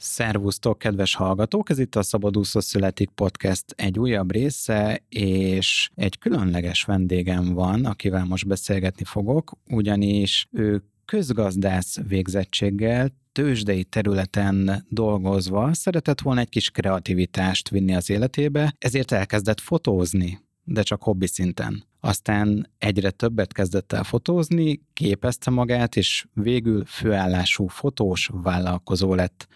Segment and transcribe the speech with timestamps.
[0.00, 1.70] Szervusztok, kedves hallgatók!
[1.70, 8.24] Ez itt a Szabadúszó Születik Podcast egy újabb része, és egy különleges vendégem van, akivel
[8.24, 17.68] most beszélgetni fogok, ugyanis ő közgazdász végzettséggel, tőzsdei területen dolgozva szeretett volna egy kis kreativitást
[17.68, 21.86] vinni az életébe, ezért elkezdett fotózni, de csak hobbi szinten.
[22.00, 29.48] Aztán egyre többet kezdett el fotózni, képezte magát, és végül főállású fotós vállalkozó lett.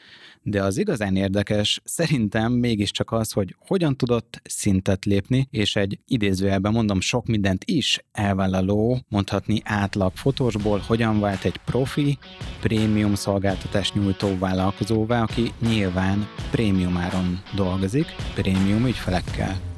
[0.43, 6.73] De az igazán érdekes szerintem mégiscsak az, hogy hogyan tudott szintet lépni, és egy idézőjelben
[6.73, 12.19] mondom sok mindent is elvállaló, mondhatni átlag fotósból, hogyan vált egy profi,
[12.61, 19.72] prémium szolgáltatás nyújtó vállalkozóvá, aki nyilván prémium áron dolgozik, prémium ügyfelekkel.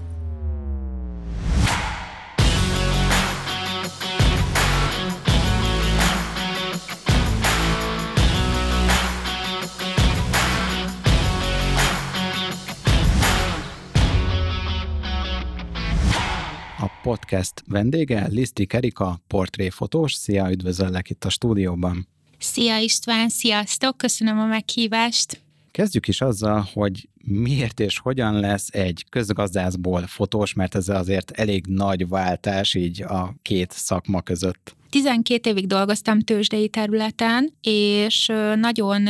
[17.04, 20.14] Podcast vendége, Liszti Erika, portréfotós.
[20.14, 22.08] Szia, üdvözöllek itt a stúdióban.
[22.38, 25.42] Szia István, sziasztok, köszönöm a meghívást.
[25.70, 31.66] Kezdjük is azzal, hogy miért és hogyan lesz egy közgazdászból fotós, mert ez azért elég
[31.66, 34.76] nagy váltás így a két szakma között.
[34.94, 39.08] 12 évig dolgoztam tőzsdei területen, és nagyon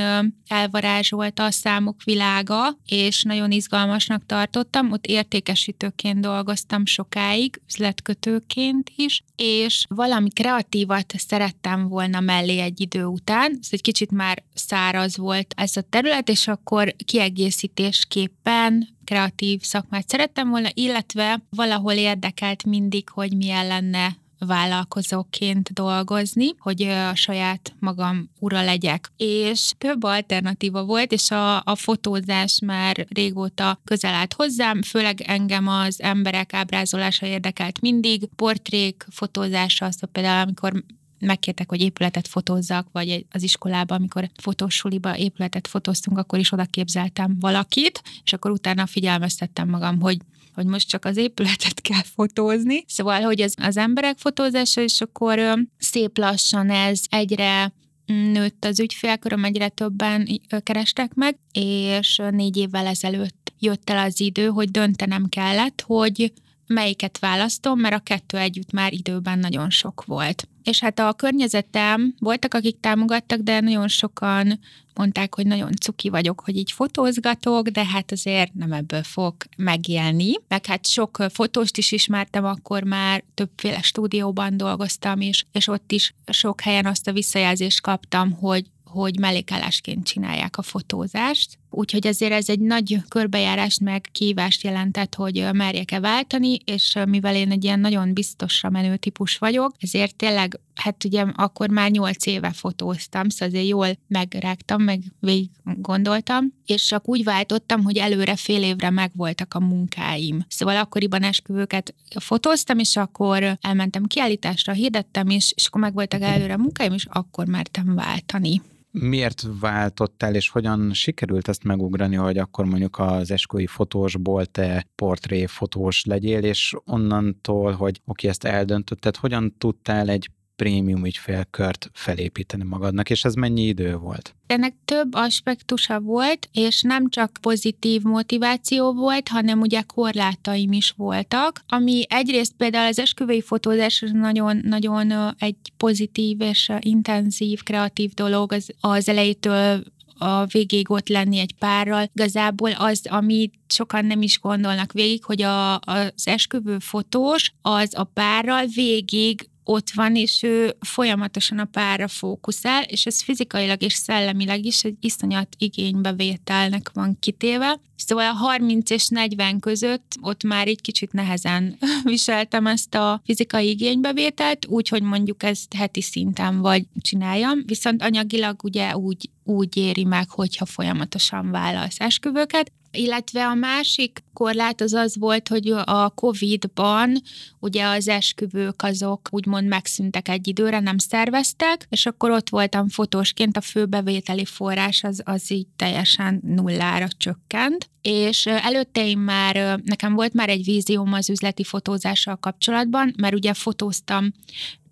[0.48, 4.92] elvarázsolt a számok világa, és nagyon izgalmasnak tartottam.
[4.92, 13.58] Ott értékesítőként dolgoztam sokáig, üzletkötőként is, és valami kreatívat szerettem volna mellé egy idő után.
[13.60, 20.50] Ez egy kicsit már száraz volt ez a terület, és akkor kiegészítésképpen kreatív szakmát szerettem
[20.50, 28.62] volna, illetve valahol érdekelt mindig, hogy milyen lenne vállalkozóként dolgozni, hogy a saját magam ura
[28.62, 29.12] legyek.
[29.16, 35.68] És több alternatíva volt, és a, a fotózás már régóta közel állt hozzám, főleg engem
[35.68, 40.84] az emberek ábrázolása érdekelt mindig, portrék fotózása, az például amikor
[41.24, 47.36] megkértek, hogy épületet fotózzak, vagy az iskolában, amikor fotósuliba épületet fotóztunk, akkor is oda képzeltem
[47.40, 50.18] valakit, és akkor utána figyelmeztettem magam, hogy
[50.54, 52.84] hogy most csak az épületet kell fotózni.
[52.86, 57.72] Szóval, hogy az, az emberek fotózása, és akkor szép lassan ez egyre
[58.06, 60.28] nőtt az ügyfélköröm, egyre többen
[60.62, 66.32] kerestek meg, és négy évvel ezelőtt jött el az idő, hogy döntenem kellett, hogy
[66.66, 70.48] melyiket választom, mert a kettő együtt már időben nagyon sok volt.
[70.62, 74.58] És hát a környezetem, voltak, akik támogattak, de nagyon sokan
[74.94, 80.32] mondták, hogy nagyon cuki vagyok, hogy így fotózgatok, de hát azért nem ebből fog megélni.
[80.48, 86.14] Meg hát sok fotóst is ismertem, akkor már többféle stúdióban dolgoztam, és, és ott is
[86.26, 88.64] sok helyen azt a visszajelzést kaptam, hogy
[88.94, 91.58] hogy mellékállásként csinálják a fotózást.
[91.76, 97.50] Úgyhogy ezért ez egy nagy körbejárást meg kívást jelentett, hogy merjek-e váltani, és mivel én
[97.50, 102.50] egy ilyen nagyon biztosra menő típus vagyok, ezért tényleg, hát ugye akkor már nyolc éve
[102.52, 108.62] fotóztam, szóval azért jól megrágtam, meg végig gondoltam, és csak úgy váltottam, hogy előre fél
[108.62, 110.44] évre megvoltak a munkáim.
[110.48, 116.58] Szóval akkoriban esküvőket fotóztam, és akkor elmentem kiállításra, hirdettem is, és akkor megvoltak előre a
[116.58, 118.62] munkáim, és akkor mertem váltani.
[118.98, 126.04] Miért váltottál, és hogyan sikerült ezt megugrani, hogy akkor mondjuk az esküvői fotósból te portréfotós
[126.04, 133.24] legyél, és onnantól, hogy oké, ezt eldöntötted, hogyan tudtál egy prémium ügyfélkört felépíteni magadnak, és
[133.24, 134.34] ez mennyi idő volt?
[134.46, 141.64] Ennek több aspektusa volt, és nem csak pozitív motiváció volt, hanem ugye korlátaim is voltak,
[141.68, 148.68] ami egyrészt például az esküvői fotózás nagyon, nagyon egy pozitív és intenzív, kreatív dolog az,
[148.80, 149.82] az elejétől
[150.18, 152.10] a végéig ott lenni egy párral.
[152.14, 158.04] Igazából az, ami sokan nem is gondolnak végig, hogy a, az esküvő fotós az a
[158.04, 164.64] párral végig ott van, és ő folyamatosan a párra fókuszál, és ez fizikailag és szellemileg
[164.64, 167.80] is egy iszonyat igénybevételnek van kitéve.
[167.96, 173.68] Szóval a 30 és 40 között ott már egy kicsit nehezen viseltem ezt a fizikai
[173.68, 180.30] igénybevételt, úgyhogy mondjuk ezt heti szinten vagy csináljam, viszont anyagilag ugye úgy, úgy éri meg,
[180.30, 187.20] hogyha folyamatosan vállalsz esküvőket, illetve a másik korlát az az volt, hogy a Covid-ban
[187.58, 193.56] ugye az esküvők azok úgymond megszűntek egy időre, nem szerveztek, és akkor ott voltam fotósként,
[193.56, 200.32] a főbevételi forrás az, az így teljesen nullára csökkent, és előtte én már, nekem volt
[200.32, 204.32] már egy vízióm az üzleti fotózással kapcsolatban, mert ugye fotóztam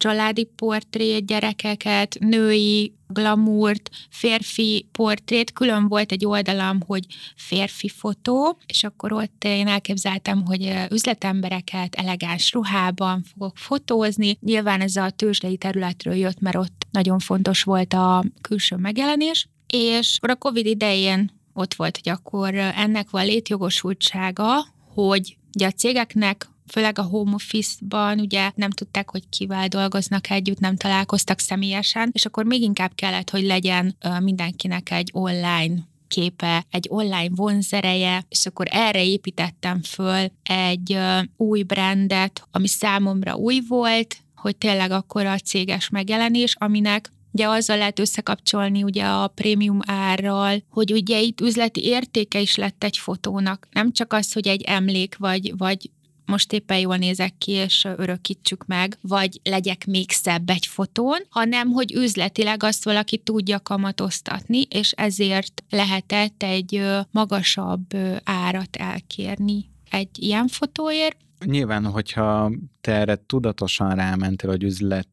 [0.02, 7.06] családi portrét, gyerekeket, női glamourt, férfi portrét, külön volt egy oldalam, hogy
[7.36, 14.38] férfi fotó, és akkor ott én elképzeltem, hogy üzletembereket elegáns ruhában fogok fotózni.
[14.40, 20.16] Nyilván ez a tőzsdei területről jött, mert ott nagyon fontos volt a külső megjelenés, és
[20.16, 26.51] akkor a Covid idején ott volt, hogy akkor ennek van létjogosultsága, hogy ugye a cégeknek
[26.72, 32.24] főleg a home office-ban ugye nem tudták, hogy kivel dolgoznak együtt, nem találkoztak személyesen, és
[32.24, 35.74] akkor még inkább kellett, hogy legyen mindenkinek egy online
[36.08, 40.98] képe, egy online vonzereje, és akkor erre építettem föl egy
[41.36, 47.76] új brandet, ami számomra új volt, hogy tényleg akkor a céges megjelenés, aminek Ugye azzal
[47.76, 53.68] lehet összekapcsolni ugye a prémium árral, hogy ugye itt üzleti értéke is lett egy fotónak.
[53.70, 55.90] Nem csak az, hogy egy emlék vagy, vagy
[56.26, 61.70] most éppen jól nézek ki, és örökítsük meg, vagy legyek még szebb egy fotón, hanem
[61.70, 67.86] hogy üzletileg azt valaki tudja kamatoztatni, és ezért lehetett egy magasabb
[68.24, 71.16] árat elkérni egy ilyen fotóért.
[71.44, 75.08] Nyilván, hogyha te erre tudatosan rámentél, hogy üzlet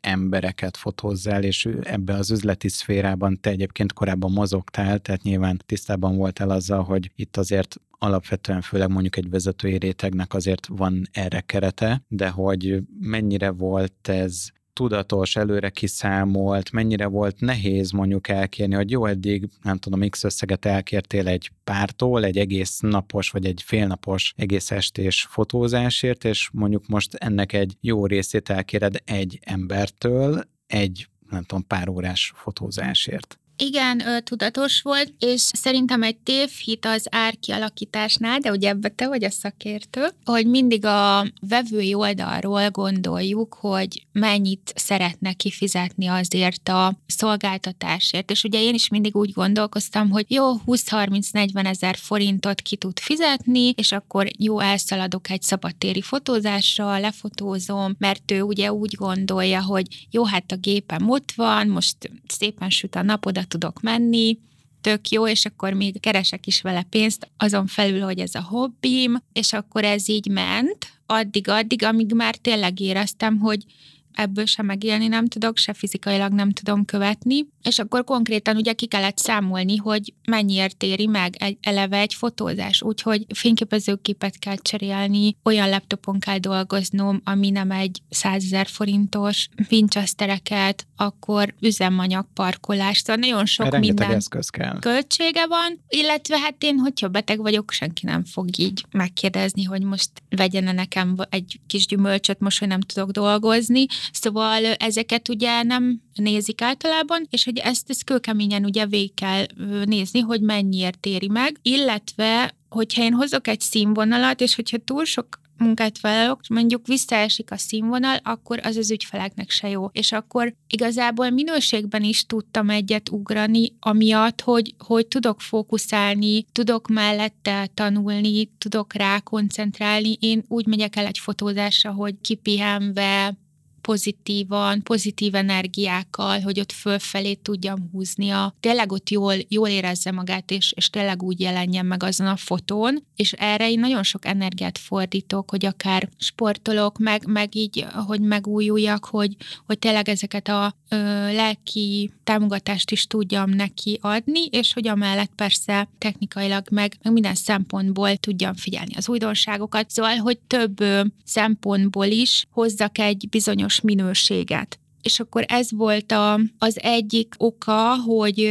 [0.00, 6.50] embereket fotózzál, és ebbe az üzleti szférában te egyébként korábban mozogtál, tehát nyilván tisztában voltál
[6.50, 12.28] azzal, hogy itt azért alapvetően főleg mondjuk egy vezetői rétegnek azért van erre kerete, de
[12.28, 19.48] hogy mennyire volt ez tudatos, előre kiszámolt, mennyire volt nehéz mondjuk elkérni, hogy jó, eddig
[19.62, 25.26] nem tudom, x összeget elkértél egy pártól, egy egész napos vagy egy félnapos egész estés
[25.30, 31.88] fotózásért, és mondjuk most ennek egy jó részét elkéred egy embertől, egy nem tudom, pár
[31.88, 33.38] órás fotózásért.
[33.64, 39.30] Igen, tudatos volt, és szerintem egy tévhit az árkialakításnál, de ugye ebbe te vagy a
[39.30, 48.30] szakértő, hogy mindig a vevői oldalról gondoljuk, hogy mennyit szeretne kifizetni azért a szolgáltatásért.
[48.30, 53.68] És ugye én is mindig úgy gondolkoztam, hogy jó, 20-30-40 ezer forintot ki tud fizetni,
[53.68, 60.24] és akkor jó, elszaladok egy szabadtéri fotózásra, lefotózom, mert ő ugye úgy gondolja, hogy jó,
[60.24, 64.38] hát a gépem ott van, most szépen süt a nap, oda tudok menni,
[64.80, 69.22] tök jó, és akkor még keresek is vele pénzt, azon felül, hogy ez a hobbim,
[69.32, 73.64] és akkor ez így ment, addig-addig, amíg már tényleg éreztem, hogy
[74.14, 78.86] ebből sem megélni nem tudok, se fizikailag nem tudom követni, és akkor konkrétan ugye ki
[78.86, 85.68] kellett számolni, hogy mennyiért éri meg egy, eleve egy fotózás, úgyhogy fényképezőképet kell cserélni, olyan
[85.68, 93.70] laptopon kell dolgoznom, ami nem egy százezer forintos, Winchestereket, akkor üzemanyag parkolás, szóval nagyon sok
[93.70, 94.78] Rengeteg minden eszköz kell.
[94.78, 100.10] költsége van, illetve hát én, hogyha beteg vagyok, senki nem fog így megkérdezni, hogy most
[100.28, 106.62] vegyene nekem egy kis gyümölcsöt, most, hogy nem tudok dolgozni, Szóval ezeket ugye nem nézik
[106.62, 109.44] általában, és hogy ezt, ezt kőkeményen ugye végig kell
[109.84, 115.40] nézni, hogy mennyiért éri meg, illetve hogyha én hozok egy színvonalat, és hogyha túl sok
[115.62, 119.86] munkát vállalok, mondjuk visszaesik a színvonal, akkor az az ügyfeleknek se jó.
[119.92, 127.68] És akkor igazából minőségben is tudtam egyet ugrani, amiatt, hogy, hogy tudok fókuszálni, tudok mellette
[127.74, 130.16] tanulni, tudok rá koncentrálni.
[130.20, 133.34] Én úgy megyek el egy fotózásra, hogy kipihenve,
[133.82, 140.50] pozitívan, pozitív energiákkal, hogy ott fölfelé tudjam húzni a, tényleg ott jól, jól érezze magát,
[140.50, 144.78] és, és tényleg úgy jelenjen meg azon a fotón, és erre én nagyon sok energiát
[144.78, 149.36] fordítok, hogy akár sportolok, meg, meg így, hogy megújuljak, hogy,
[149.66, 150.96] hogy tényleg ezeket a ö,
[151.32, 158.16] lelki támogatást is tudjam neki adni, és hogy amellett persze technikailag meg, meg minden szempontból
[158.16, 164.78] tudjam figyelni az újdonságokat, szóval, hogy több ö, szempontból is hozzak egy bizonyos bizonyos minőséget.
[165.02, 168.50] És akkor ez volt a, az egyik oka, hogy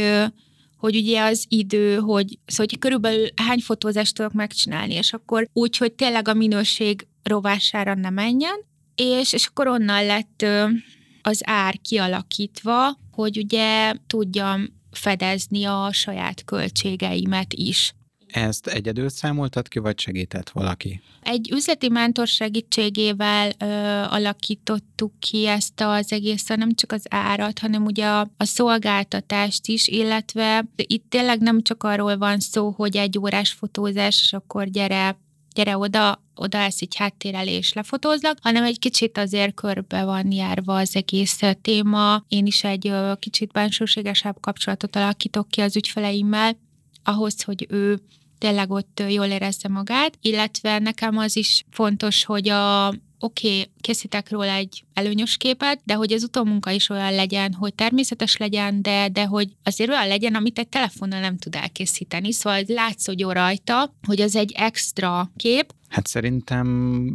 [0.76, 5.76] hogy ugye az idő, hogy, szóval, hogy körülbelül hány fotózást tudok megcsinálni, és akkor úgy,
[5.76, 8.64] hogy tényleg a minőség rovására ne menjen,
[8.94, 10.44] és, és akkor onnan lett
[11.22, 17.94] az ár kialakítva, hogy ugye tudjam fedezni a saját költségeimet is.
[18.32, 21.00] Ezt egyedül számoltad ki, vagy segített valaki?
[21.22, 23.64] Egy üzleti mentor segítségével ö,
[24.14, 29.88] alakítottuk ki ezt az egész, nem csak az árat, hanem ugye a, a szolgáltatást is,
[29.88, 35.16] illetve itt tényleg nem csak arról van szó, hogy egy órás fotózás, és akkor gyere
[35.54, 40.96] gyere oda, oda ezt egy háttérelés lefotózlak, hanem egy kicsit azért körbe van járva az
[40.96, 42.24] egész téma.
[42.28, 46.56] Én is egy kicsit bensőségesebb kapcsolatot alakítok ki az ügyfeleimmel,
[47.04, 48.00] ahhoz, hogy ő
[48.42, 54.30] tényleg ott jól érezze magát, illetve nekem az is fontos, hogy a oké, okay, készítek
[54.30, 59.08] róla egy előnyös képet, de hogy az utómunka is olyan legyen, hogy természetes legyen, de,
[59.08, 62.32] de hogy azért olyan legyen, amit egy telefonnal nem tud elkészíteni.
[62.32, 66.66] Szóval látszódjon rajta, hogy az egy extra kép, Hát szerintem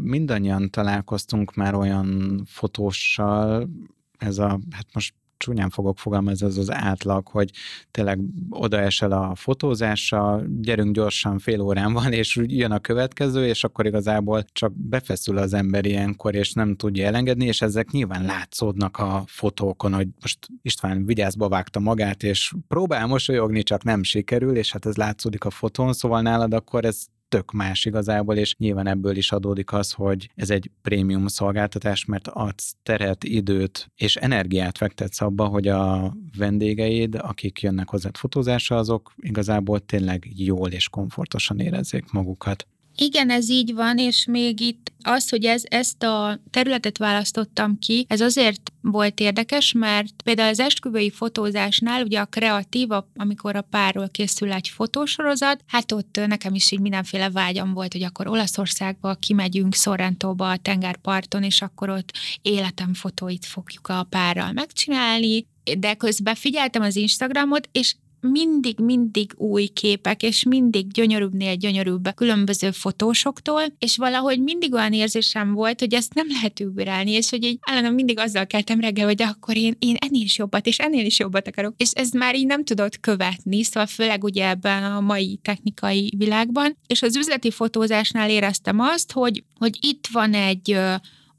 [0.03, 3.69] mindannyian találkoztunk már olyan fotóssal,
[4.17, 7.51] ez a, hát most csúnyán fogok fogalmazni, ez az átlag, hogy
[7.91, 13.86] tényleg odaesel a fotózása, gyerünk gyorsan, fél órán van, és jön a következő, és akkor
[13.86, 19.24] igazából csak befeszül az ember ilyenkor, és nem tudja elengedni, és ezek nyilván látszódnak a
[19.25, 24.86] fotókon, hogy most István vigyázba vágta magát, és próbál mosolyogni, csak nem sikerül, és hát
[24.86, 29.31] ez látszódik a fotón, szóval nálad akkor ez tök más igazából, és nyilván ebből is
[29.31, 35.46] adódik az, hogy ez egy prémium szolgáltatás, mert adsz teret, időt és energiát fektetsz abba,
[35.46, 42.67] hogy a vendégeid, akik jönnek hozzád fotózásra, azok igazából tényleg jól és komfortosan érezzék magukat.
[43.01, 48.06] Igen, ez így van, és még itt az, hogy ez, ezt a területet választottam ki,
[48.10, 54.10] ez azért volt érdekes, mert például az esküvői fotózásnál, ugye a kreatív, amikor a párról
[54.10, 59.74] készül egy fotósorozat, hát ott nekem is így mindenféle vágyam volt, hogy akkor Olaszországba kimegyünk,
[59.74, 62.12] Sorrentóba, a tengerparton, és akkor ott
[62.42, 65.46] életem fotóit fogjuk a párral megcsinálni,
[65.77, 67.96] de közben figyeltem az Instagramot, és
[68.31, 75.53] mindig, mindig új képek, és mindig gyönyörűbbnél gyönyörűbb különböző fotósoktól, és valahogy mindig olyan érzésem
[75.53, 79.22] volt, hogy ezt nem lehet überelni, és hogy így állandóan mindig azzal keltem reggel, hogy
[79.22, 81.74] akkor én, én ennél is jobbat, és ennél is jobbat akarok.
[81.77, 86.77] És ez már így nem tudott követni, szóval főleg ugye ebben a mai technikai világban.
[86.88, 90.77] És az üzleti fotózásnál éreztem azt, hogy, hogy itt van egy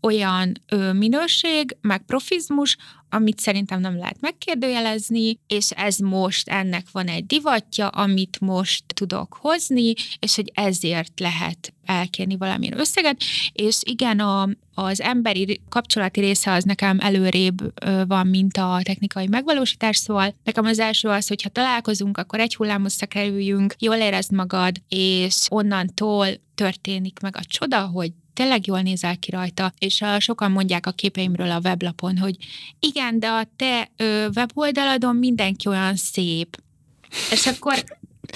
[0.00, 2.76] olyan ö, minőség, meg profizmus,
[3.10, 9.36] amit szerintem nem lehet megkérdőjelezni, és ez most ennek van egy divatja, amit most tudok
[9.40, 13.20] hozni, és hogy ezért lehet elkérni valamilyen összeget,
[13.52, 17.56] és igen, a, az emberi kapcsolati része az nekem előrébb
[18.06, 22.96] van, mint a technikai megvalósítás, szóval nekem az első az, hogyha találkozunk, akkor egy hullámhoz
[22.96, 29.30] kerüljünk, jól érezd magad, és onnantól történik meg a csoda, hogy tényleg jól nézel ki
[29.30, 32.36] rajta, és a, sokan mondják a képeimről a weblapon, hogy
[32.80, 36.62] igen, de a te ö, weboldaladon mindenki olyan szép.
[37.30, 37.84] És akkor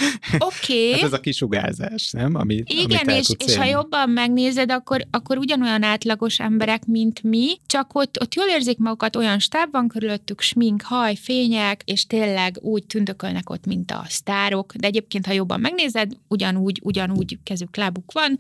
[0.39, 0.89] Oké.
[0.89, 0.93] Okay.
[0.93, 2.35] Hát ez a kisugárzás, nem?
[2.35, 7.57] Ami, Igen, amit és, és ha jobban megnézed, akkor, akkor ugyanolyan átlagos emberek, mint mi,
[7.67, 12.59] csak ott, ott jól érzik magukat, olyan stáb van körülöttük, smink, haj, fények, és tényleg
[12.61, 18.13] úgy tündökölnek ott, mint a sztárok, de egyébként, ha jobban megnézed, ugyanúgy, ugyanúgy kezük, lábuk
[18.13, 18.37] van,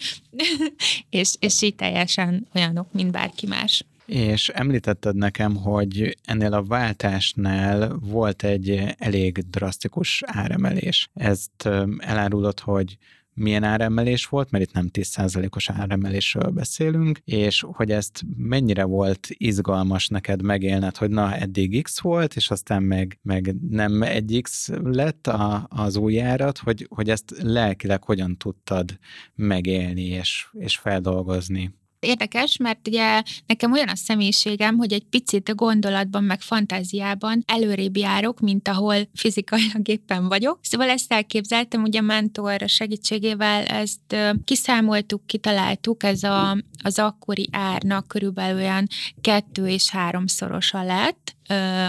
[1.11, 3.85] és, és így teljesen olyanok, mint bárki más.
[4.13, 11.11] És említetted nekem, hogy ennél a váltásnál volt egy elég drasztikus áremelés.
[11.15, 12.99] Ezt elárulod, hogy
[13.35, 20.09] milyen áremelés volt, mert itt nem 10%-os áremelésről beszélünk, és hogy ezt mennyire volt izgalmas
[20.09, 25.27] neked megélned, hogy na, eddig X volt, és aztán meg, meg nem egy X lett
[25.27, 28.99] a, az új árat, hogy, hogy ezt lelkileg hogyan tudtad
[29.35, 36.25] megélni és, és feldolgozni érdekes, mert ugye nekem olyan a személyiségem, hogy egy picit gondolatban,
[36.25, 40.59] meg fantáziában előrébb járok, mint ahol fizikailag éppen vagyok.
[40.63, 48.61] Szóval ezt elképzeltem, ugye mentor segítségével ezt kiszámoltuk, kitaláltuk, ez a, az akkori árnak körülbelül
[48.61, 48.87] olyan
[49.21, 51.37] kettő és háromszorosa lett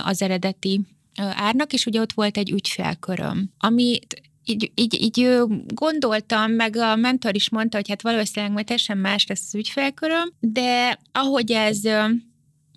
[0.04, 0.82] az eredeti
[1.16, 7.36] árnak, és ugye ott volt egy ügyfélköröm, amit így, így, így gondoltam, meg a mentor
[7.36, 11.80] is mondta, hogy hát valószínűleg majd teljesen más lesz az ügyfélköröm, de ahogy ez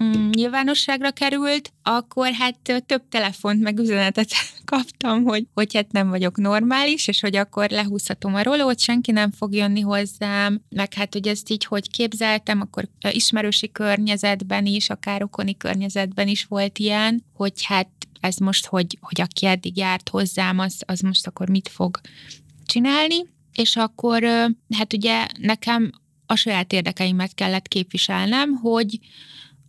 [0.04, 4.30] mm, nyilvánosságra került, akkor hát több telefont meg üzenetet
[4.64, 9.30] kaptam, hogy, hogy hát nem vagyok normális, és hogy akkor lehúzhatom a rolót, senki nem
[9.30, 15.22] fog jönni hozzám, meg hát, hogy ezt így hogy képzeltem, akkor ismerősi környezetben is, akár
[15.22, 17.88] okoni környezetben is volt ilyen, hogy hát
[18.20, 22.00] ez most, hogy, hogy aki eddig járt hozzám, az, az most akkor mit fog
[22.66, 24.22] csinálni, és akkor
[24.76, 25.90] hát ugye nekem
[26.26, 28.98] a saját érdekeimet kellett képviselnem, hogy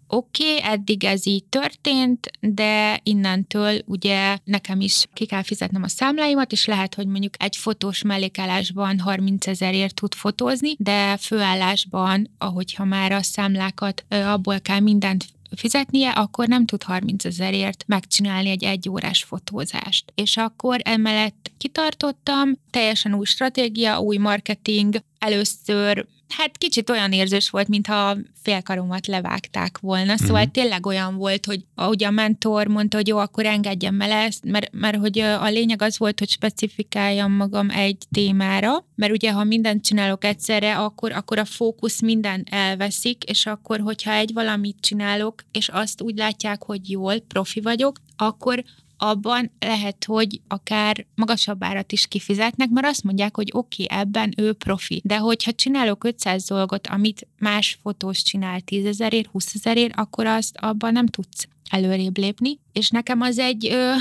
[0.08, 5.88] oké, okay, eddig ez így történt, de innentől ugye nekem is ki kell fizetnem a
[5.88, 12.86] számláimat, és lehet, hogy mondjuk egy fotós mellékállásban 30 ezerért tud fotózni, de főállásban, ahogyha
[12.86, 15.26] már a számlákat abból kell mindent
[15.56, 20.12] fizetnie, akkor nem tud 30 ezerért megcsinálni egy egyórás fotózást.
[20.16, 27.68] És akkor emellett kitartottam, teljesen új stratégia, új marketing, először Hát kicsit olyan érzés volt,
[27.68, 30.52] mintha félkaromat levágták volna, szóval uh-huh.
[30.52, 34.72] tényleg olyan volt, hogy ahogy a mentor mondta, hogy jó, akkor engedjem el ezt, mert,
[34.72, 39.84] mert hogy a lényeg az volt, hogy specifikáljam magam egy témára, mert ugye ha mindent
[39.84, 45.70] csinálok egyszerre, akkor, akkor a fókusz minden elveszik, és akkor, hogyha egy valamit csinálok, és
[45.70, 48.64] azt úgy látják, hogy jól, profi vagyok, akkor
[48.98, 54.34] abban lehet, hogy akár magasabb árat is kifizetnek, mert azt mondják, hogy oké, okay, ebben
[54.38, 55.02] ő profi.
[55.04, 60.58] De hogyha csinálok 500 dolgot, amit más fotós csinál 10 ezerért, 20 ezerért, akkor azt
[60.58, 62.60] abban nem tudsz előrébb lépni.
[62.74, 63.94] És nekem az egy ö,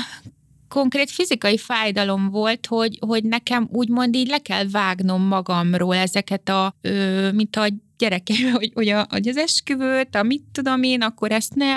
[0.69, 6.75] konkrét fizikai fájdalom volt, hogy, hogy nekem úgymond így le kell vágnom magamról ezeket a,
[6.81, 11.33] ö, mint a gyerekeim, hogy, hogy, a, hogy az esküvőt, a mit tudom én, akkor
[11.33, 11.75] ezt ne,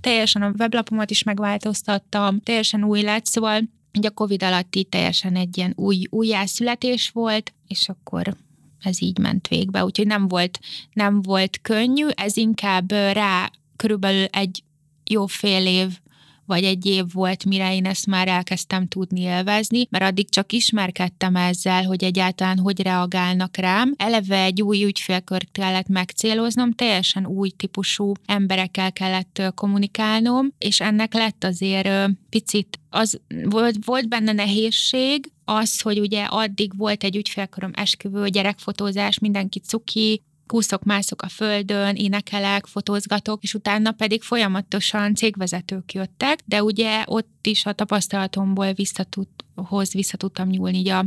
[0.00, 5.36] teljesen a weblapomat is megváltoztattam, teljesen új lett, szóval hogy a Covid alatt így teljesen
[5.36, 8.36] egy ilyen új, újjászületés volt, és akkor
[8.82, 10.58] ez így ment végbe, úgyhogy nem volt,
[10.92, 14.62] nem volt könnyű, ez inkább rá körülbelül egy
[15.04, 16.00] jó fél év
[16.46, 21.36] vagy egy év volt, mire én ezt már elkezdtem tudni élvezni, mert addig csak ismerkedtem
[21.36, 23.94] ezzel, hogy egyáltalán hogy reagálnak rám.
[23.96, 31.44] Eleve egy új ügyfélkört kellett megcéloznom, teljesen új típusú emberekkel kellett kommunikálnom, és ennek lett
[31.44, 38.28] azért picit az volt, volt benne nehézség, az, hogy ugye addig volt egy ügyfélkorom esküvő,
[38.28, 40.22] gyerekfotózás, mindenki cuki,
[40.52, 47.46] kúszok, mászok a földön, énekelek, fotózgatok, és utána pedig folyamatosan cégvezetők jöttek, de ugye ott
[47.46, 51.04] is a tapasztalatomból visszatud, hoz vissza tudtam nyúlni így a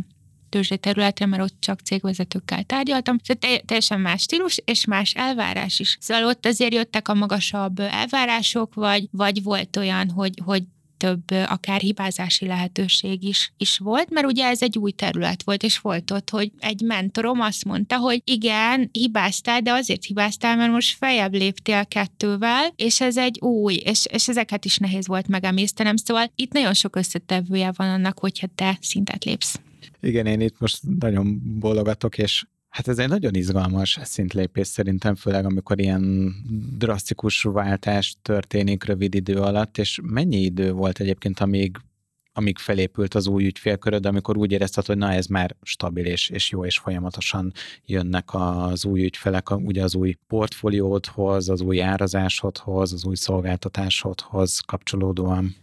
[0.49, 3.17] tőzsdei területre, mert ott csak cégvezetőkkel tárgyaltam.
[3.23, 5.97] Szóval teljesen más stílus, és más elvárás is.
[5.99, 10.63] Szóval ott azért jöttek a magasabb elvárások, vagy, vagy volt olyan, hogy, hogy
[10.97, 15.79] több akár hibázási lehetőség is, is volt, mert ugye ez egy új terület volt, és
[15.79, 20.97] volt ott, hogy egy mentorom azt mondta, hogy igen, hibáztál, de azért hibáztál, mert most
[20.97, 26.31] feljebb léptél kettővel, és ez egy új, és, és ezeket is nehéz volt megemésztenem, szóval
[26.35, 29.59] itt nagyon sok összetevője van annak, hogyha te szintet lépsz.
[29.99, 35.45] Igen, én itt most nagyon bólogatok, és Hát ez egy nagyon izgalmas szintlépés szerintem, főleg
[35.45, 36.33] amikor ilyen
[36.77, 41.77] drasztikus váltás történik rövid idő alatt, és mennyi idő volt egyébként, amíg
[42.33, 46.51] amíg felépült az új ügyfélköröd, amikor úgy érezted, hogy na ez már stabil és, és
[46.51, 47.53] jó, és folyamatosan
[47.85, 55.55] jönnek az új ügyfelek, ugye az új portfóliódhoz, az új árazásodhoz, az új szolgáltatásodhoz kapcsolódóan.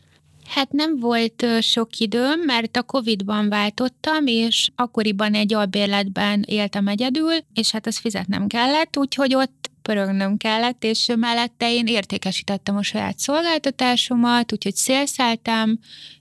[0.54, 7.32] Hát nem volt sok időm, mert a Covid-ban váltottam, és akkoriban egy albérletben éltem egyedül,
[7.54, 13.18] és hát ezt fizetnem kellett, úgyhogy ott pörögnöm kellett, és mellette én értékesítettem a saját
[13.18, 15.78] szolgáltatásomat, úgyhogy szélszáltam,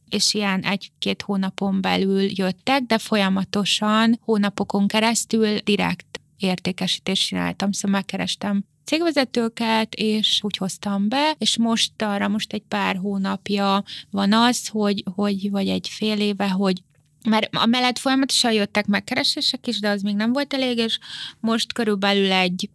[0.10, 8.64] és ilyen egy-két hónapon belül jöttek, de folyamatosan hónapokon keresztül direkt értékesítést csináltam, szóval megkerestem
[8.84, 15.04] cégvezetőket, és úgy hoztam be, és most arra most egy pár hónapja van az, hogy,
[15.16, 16.84] hogy vagy egy fél éve, hogy
[17.30, 21.00] mert a mellett folyamatosan jöttek megkeresések is, de az még nem volt elég, és
[21.40, 22.70] most körülbelül egy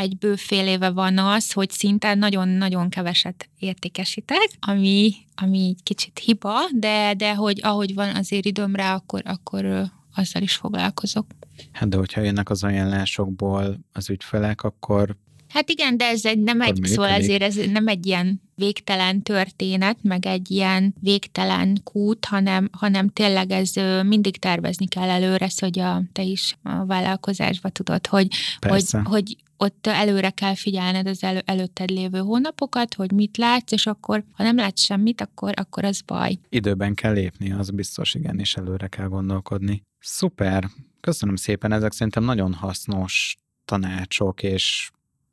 [0.00, 6.18] egy bő fél éve van az, hogy szinte nagyon-nagyon keveset értékesítek, ami, ami egy kicsit
[6.18, 11.26] hiba, de, de hogy ahogy van azért időm rá, akkor, akkor azzal is foglalkozok.
[11.72, 15.16] Hát de hogyha jönnek az ajánlásokból az ügyfelek, akkor
[15.52, 19.96] Hát igen, de ez egy, nem egy, szóval ezért ez nem egy ilyen végtelen történet,
[20.02, 23.72] meg egy ilyen végtelen kút, hanem, hanem tényleg ez
[24.06, 28.26] mindig tervezni kell előre, hogy a, te is a vállalkozásba tudod, hogy,
[28.60, 33.86] hogy, hogy ott előre kell figyelned az elő, előtted lévő hónapokat, hogy mit látsz, és
[33.86, 36.38] akkor, ha nem látsz semmit, akkor, akkor az baj.
[36.48, 39.82] Időben kell lépni, az biztos, igen, és előre kell gondolkodni.
[39.98, 40.68] Szuper!
[41.00, 44.90] Köszönöm szépen, ezek szerintem nagyon hasznos tanácsok, és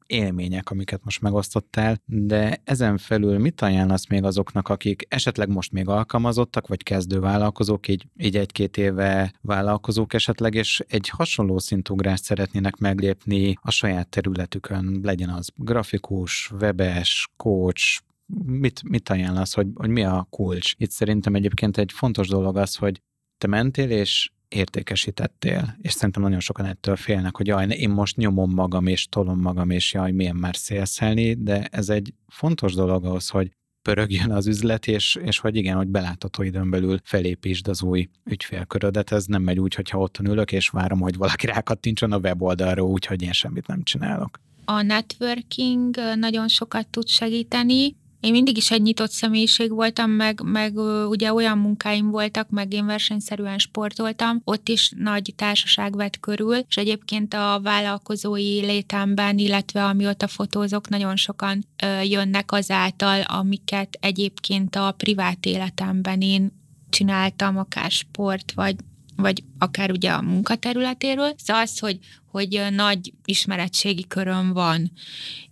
[0.08, 5.88] élmények, amiket most megosztottál, de ezen felül mit ajánlasz még azoknak, akik esetleg most még
[5.88, 12.78] alkalmazottak, vagy kezdő vállalkozók, így, így egy-két éve vállalkozók esetleg, és egy hasonló szintugrást szeretnének
[12.78, 18.02] meglépni a saját területükön, legyen az grafikus, webes, coach,
[18.46, 20.74] mit, mit ajánlasz, hogy, hogy mi a kulcs?
[20.78, 23.02] Itt szerintem egyébként egy fontos dolog az, hogy
[23.38, 28.54] te mentél, és értékesítettél, és szerintem nagyon sokan ettől félnek, hogy jaj, én most nyomom
[28.54, 33.30] magam, és tolom magam, és jaj, milyen már szélszelni, de ez egy fontos dolog ahhoz,
[33.30, 38.10] hogy pörögjön az üzlet, és, és hogy igen, hogy belátható időn belül felépítsd az új
[38.24, 39.12] ügyfélkörödet.
[39.12, 43.22] Ez nem megy úgy, hogyha otthon ülök, és várom, hogy valaki rákattintson a weboldalra, úgyhogy
[43.22, 44.40] én semmit nem csinálok.
[44.66, 50.78] A networking nagyon sokat tud segíteni, én mindig is egy nyitott személyiség voltam, meg, meg
[51.10, 56.78] ugye olyan munkáim voltak, meg én versenyszerűen sportoltam, ott is nagy társaság vett körül, és
[56.78, 64.92] egyébként a vállalkozói létemben, illetve amióta fotózok, nagyon sokan ö, jönnek azáltal, amiket egyébként a
[64.98, 66.52] privát életemben én
[66.90, 68.76] csináltam, akár sport, vagy
[69.16, 71.34] vagy akár ugye a munkaterületéről.
[71.38, 72.00] Szóval az, hogy,
[72.32, 74.92] hogy nagy ismeretségi köröm van,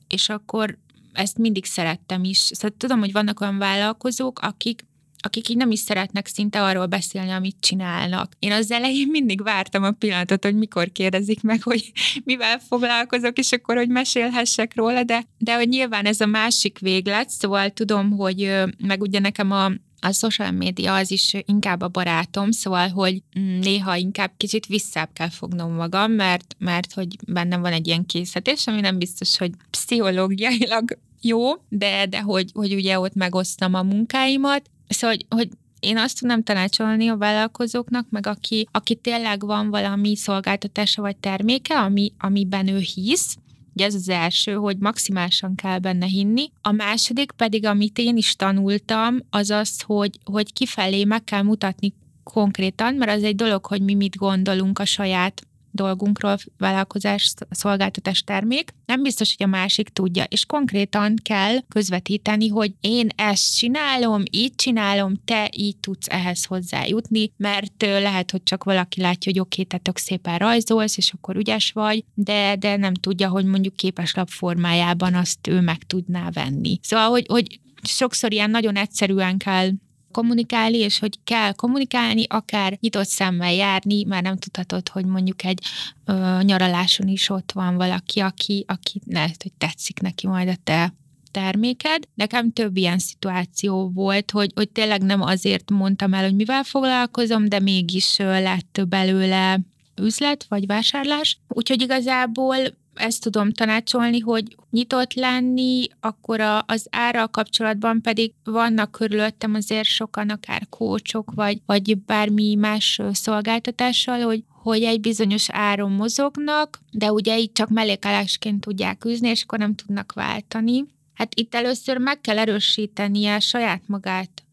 [0.07, 0.77] és akkor
[1.15, 2.37] ezt mindig szerettem is.
[2.37, 4.85] Szóval tudom, hogy vannak olyan vállalkozók, akik
[5.25, 8.31] akik így nem is szeretnek szinte arról beszélni, amit csinálnak.
[8.39, 11.91] Én az elején mindig vártam a pillanatot, hogy mikor kérdezik meg, hogy
[12.23, 17.29] mivel foglalkozok, és akkor, hogy mesélhessek róla, de, de hogy nyilván ez a másik véglet,
[17.29, 19.71] szóval tudom, hogy meg ugye nekem a,
[20.05, 23.21] a social média az is inkább a barátom, szóval, hogy
[23.61, 28.67] néha inkább kicsit visszább kell fognom magam, mert, mert hogy bennem van egy ilyen készítés,
[28.67, 34.69] ami nem biztos, hogy pszichológiailag jó, de, de hogy, hogy ugye ott megosztam a munkáimat.
[34.87, 40.15] Szóval, hogy, hogy én azt tudnám tanácsolni a vállalkozóknak, meg aki, aki tényleg van valami
[40.15, 43.35] szolgáltatása vagy terméke, ami, amiben ő hisz,
[43.75, 46.51] Ugye ez az első, hogy maximálisan kell benne hinni.
[46.61, 51.93] A második pedig, amit én is tanultam, az az, hogy, hogy kifelé meg kell mutatni
[52.23, 58.73] konkrétan, mert az egy dolog, hogy mi mit gondolunk a saját dolgunkról, vállalkozás, szolgáltatás termék,
[58.85, 64.55] nem biztos, hogy a másik tudja, és konkrétan kell közvetíteni, hogy én ezt csinálom, így
[64.55, 69.77] csinálom, te így tudsz ehhez hozzájutni, mert lehet, hogy csak valaki látja, hogy oké, te
[69.77, 75.13] tök szépen rajzolsz, és akkor ügyes vagy, de, de nem tudja, hogy mondjuk képeslap formájában
[75.13, 76.79] azt ő meg tudná venni.
[76.81, 79.69] Szóval, hogy, hogy sokszor ilyen nagyon egyszerűen kell
[80.15, 85.59] kommunikálni, és hogy kell kommunikálni, akár nyitott szemmel járni, már nem tudhatod, hogy mondjuk egy
[86.05, 90.93] ö, nyaraláson is ott van valaki, aki, aki lehet, hogy tetszik neki majd a te
[91.31, 92.03] terméked.
[92.13, 97.49] Nekem több ilyen szituáció volt, hogy, hogy tényleg nem azért mondtam el, hogy mivel foglalkozom,
[97.49, 99.59] de mégis lett belőle
[100.01, 101.39] üzlet vagy vásárlás.
[101.47, 102.55] Úgyhogy igazából
[102.95, 109.87] ezt tudom tanácsolni, hogy nyitott lenni, akkor a, az ára kapcsolatban pedig vannak körülöttem azért
[109.87, 117.11] sokan akár kócsok, vagy, vagy bármi más szolgáltatással, hogy, hogy egy bizonyos áron mozognak, de
[117.11, 120.85] ugye így csak mellékállásként tudják űzni, és akkor nem tudnak váltani.
[121.13, 124.43] Hát itt először meg kell erősítenie saját magát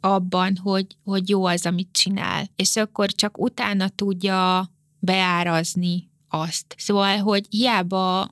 [0.00, 6.74] abban, hogy, hogy jó az, amit csinál, és akkor csak utána tudja beárazni azt.
[6.78, 8.30] Szóval, hogy hiába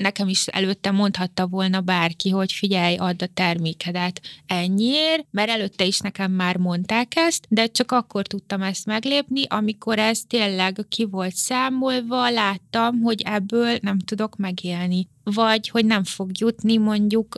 [0.00, 5.98] nekem is előtte mondhatta volna bárki, hogy figyelj, add a termékedet ennyiért, mert előtte is
[5.98, 11.34] nekem már mondták ezt, de csak akkor tudtam ezt meglépni, amikor ez tényleg ki volt
[11.34, 15.08] számolva, láttam, hogy ebből nem tudok megélni.
[15.24, 17.36] Vagy, hogy nem fog jutni mondjuk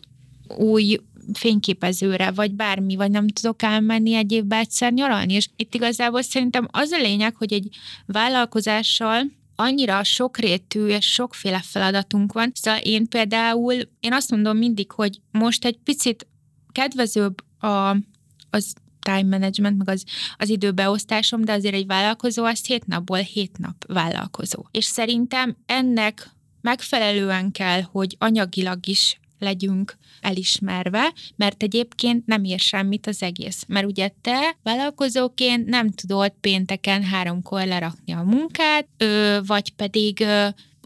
[0.57, 0.97] új
[1.33, 5.33] fényképezőre, vagy bármi, vagy nem tudok elmenni egy évbe egyszer nyaralni.
[5.33, 7.69] És itt igazából szerintem az a lényeg, hogy egy
[8.07, 9.23] vállalkozással
[9.62, 12.53] annyira sokrétű és sokféle feladatunk van.
[12.55, 16.27] Szóval én például, én azt mondom mindig, hogy most egy picit
[16.72, 17.96] kedvezőbb a,
[18.51, 20.05] az time management, meg az,
[20.37, 24.64] az időbeosztásom, de azért egy vállalkozó az hét napból hét nap vállalkozó.
[24.70, 33.07] És szerintem ennek megfelelően kell, hogy anyagilag is legyünk elismerve, mert egyébként nem ér semmit
[33.07, 33.65] az egész.
[33.69, 38.89] Mert ugye te vállalkozóként nem tudod pénteken háromkor lerakni a munkát,
[39.47, 40.25] vagy pedig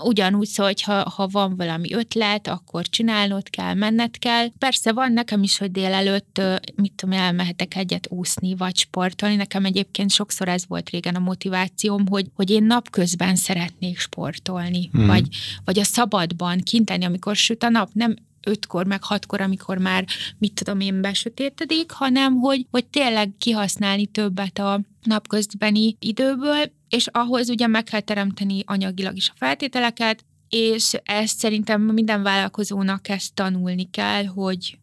[0.03, 4.49] ugyanúgy hogy ha, ha van valami ötlet, akkor csinálnod kell, menned kell.
[4.59, 6.41] Persze van nekem is, hogy délelőtt,
[6.75, 9.37] mit tudom, elmehetek egyet úszni, vagy sportolni.
[9.37, 15.07] Nekem egyébként sokszor ez volt régen a motivációm, hogy, hogy én napközben szeretnék sportolni, hmm.
[15.07, 15.29] vagy,
[15.65, 17.91] vagy a szabadban kinteni, amikor süt a nap.
[17.93, 20.07] Nem ötkor, meg hatkor, amikor már,
[20.39, 27.49] mit tudom én, besötétedik, hanem hogy, hogy tényleg kihasználni többet a napközbeni időből, és ahhoz
[27.49, 33.91] ugye meg kell teremteni anyagilag is a feltételeket, és ezt szerintem minden vállalkozónak ezt tanulni
[33.91, 34.79] kell, hogy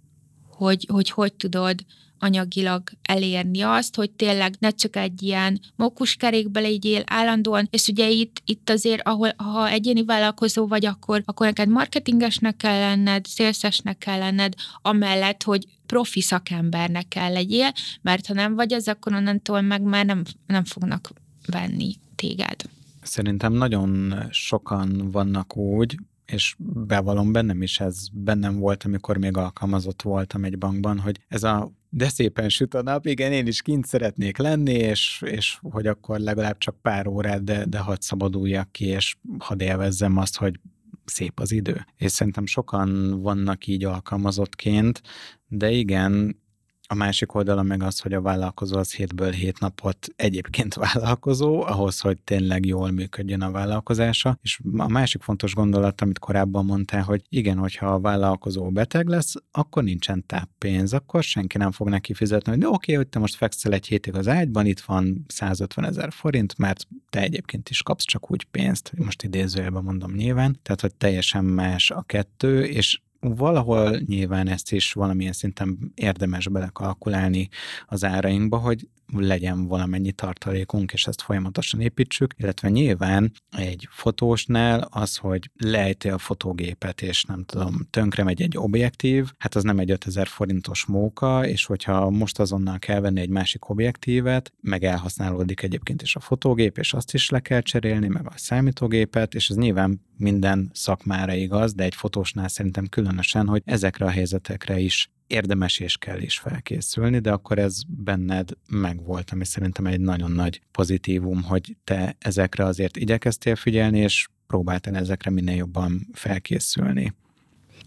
[0.64, 1.86] hogy, hogy, hogy tudod
[2.24, 8.42] anyagilag elérni azt, hogy tényleg ne csak egy ilyen mókuskerékbe legyél állandóan, és ugye itt,
[8.46, 14.18] itt azért, ahol, ha egyéni vállalkozó vagy, akkor, akkor neked marketingesnek kell lenned, szélszesnek kell
[14.18, 19.82] lenned, amellett, hogy profi szakembernek kell legyél, mert ha nem vagy ez, akkor onnantól meg
[19.82, 21.12] már nem, nem fognak
[21.46, 22.62] venni téged.
[23.02, 26.56] Szerintem nagyon sokan vannak úgy, és
[26.88, 31.72] bevallom bennem is ez bennem volt, amikor még alkalmazott voltam egy bankban, hogy ez a
[31.96, 36.20] de szépen süt a nap, igen, én is kint szeretnék lenni, és, és hogy akkor
[36.20, 40.60] legalább csak pár órát, de, de hadd szabaduljak ki, és hadd élvezzem azt, hogy
[41.06, 41.86] szép az idő.
[41.98, 45.02] És szerintem sokan vannak így alkalmazottként,
[45.48, 46.42] de igen,
[46.88, 52.00] a másik oldala meg az, hogy a vállalkozó az hétből hét napot egyébként vállalkozó, ahhoz,
[52.00, 54.38] hogy tényleg jól működjön a vállalkozása.
[54.42, 59.34] És a másik fontos gondolat, amit korábban mondtál, hogy igen, hogyha a vállalkozó beteg lesz,
[59.52, 63.20] akkor nincsen táppénz, akkor senki nem fog neki fizetni, hogy de oké, okay, hogy te
[63.20, 67.82] most fekszel egy hétig az ágyban, itt van 150 ezer forint, mert te egyébként is
[67.82, 73.00] kapsz csak úgy pénzt, most idézőjelben mondom nyilván, tehát hogy teljesen más a kettő, és
[73.24, 77.50] valahol nyilván ezt is valamilyen szinten érdemes belekalkulálni
[77.88, 85.18] az árainkba, hogy legyen valamennyi tartalékunk, és ezt folyamatosan építsük, illetve nyilván egy fotósnál az,
[85.18, 89.92] hogy lejti a fotógépet, és nem tudom, tönkre megy egy objektív, hát az nem egy
[89.92, 96.02] 5000 forintos móka, és hogyha most azonnal kell venni egy másik objektívet, meg elhasználódik egyébként
[96.02, 100.02] is a fotógép, és azt is le kell cserélni, meg a számítógépet, és ez nyilván
[100.18, 105.98] minden szakmára igaz, de egy fotósnál szerintem különösen, hogy ezekre a helyzetekre is érdemes és
[105.98, 111.76] kell is felkészülni, de akkor ez benned megvolt, ami szerintem egy nagyon nagy pozitívum, hogy
[111.84, 117.14] te ezekre azért igyekeztél figyelni, és próbáltál ezekre minél jobban felkészülni.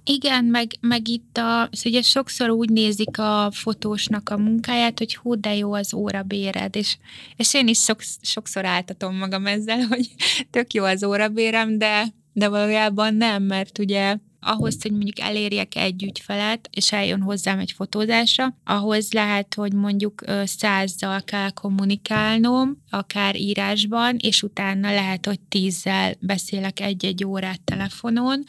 [0.08, 5.40] Igen, meg, meg itt a, ugye sokszor úgy nézik a fotósnak a munkáját, hogy hú,
[5.40, 6.96] de jó az óra béred, és,
[7.36, 10.14] és én is sok, sokszor áltatom magam ezzel, hogy
[10.50, 16.02] tök jó az órabérem, de, de valójában nem, mert ugye ahhoz, hogy mondjuk elérjek egy
[16.02, 24.16] ügyfelet, és eljön hozzám egy fotózásra, ahhoz lehet, hogy mondjuk százzal kell kommunikálnom, akár írásban,
[24.18, 28.44] és utána lehet, hogy tízzel beszélek egy-egy órát telefonon,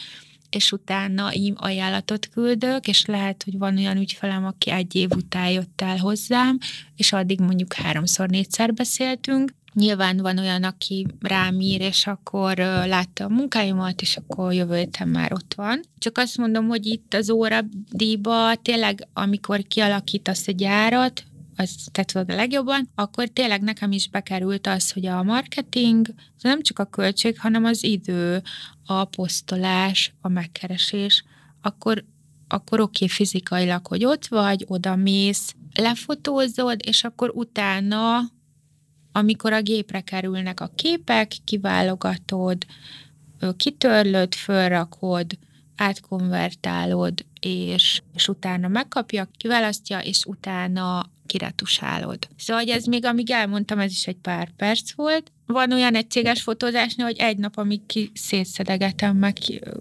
[0.50, 5.50] és utána így ajánlatot küldök, és lehet, hogy van olyan ügyfelem, aki egy év után
[5.50, 6.58] jött el hozzám,
[6.96, 13.24] és addig mondjuk háromszor, négyszer beszéltünk, Nyilván van olyan, aki rám ír, és akkor látta
[13.24, 15.82] a munkáimat, és akkor jövő héten már ott van.
[15.98, 21.24] Csak azt mondom, hogy itt az óradíjba tényleg, amikor kialakítasz egy árat,
[21.56, 26.44] az te tudod a legjobban, akkor tényleg nekem is bekerült az, hogy a marketing, az
[26.44, 28.42] nem csak a költség, hanem az idő,
[28.86, 31.24] a posztolás, a megkeresés,
[31.62, 32.04] akkor,
[32.48, 38.36] akkor oké okay, fizikailag, hogy ott vagy, oda mész, lefotózod, és akkor utána
[39.18, 42.66] amikor a gépre kerülnek a képek, kiválogatod,
[43.58, 45.38] kitörlöd, fölrakod,
[45.76, 52.28] átkonvertálod, és, és utána megkapja, kiválasztja, és utána kiretusálod.
[52.38, 55.32] Szóval, hogy ez még, amíg elmondtam, ez is egy pár perc volt.
[55.46, 59.38] Van olyan egységes fotózásnál, hogy egy nap, amíg ki szétszedegetem, meg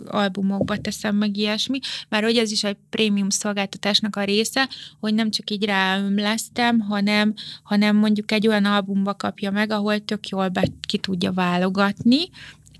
[0.07, 1.79] albumokba teszem, meg ilyesmi,
[2.09, 4.69] mert hogy ez is egy prémium szolgáltatásnak a része,
[5.01, 10.29] hogy nem csak így ráömlesztem, hanem, hanem mondjuk egy olyan albumba kapja meg, ahol tök
[10.29, 12.29] jól be ki tudja válogatni,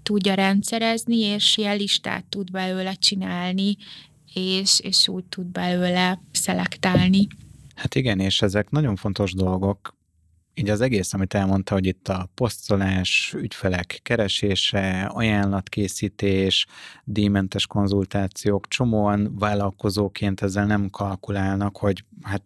[0.03, 3.77] tudja rendszerezni, és ilyen listát tud belőle csinálni,
[4.35, 7.27] és, és úgy tud belőle szelektálni.
[7.77, 9.95] Hát igen, és ezek nagyon fontos dolgok,
[10.59, 16.67] így az egész, amit elmondta, hogy itt a posztolás, ügyfelek keresése, ajánlatkészítés,
[17.05, 22.43] díjmentes konzultációk, csomóan vállalkozóként ezzel nem kalkulálnak, hogy hát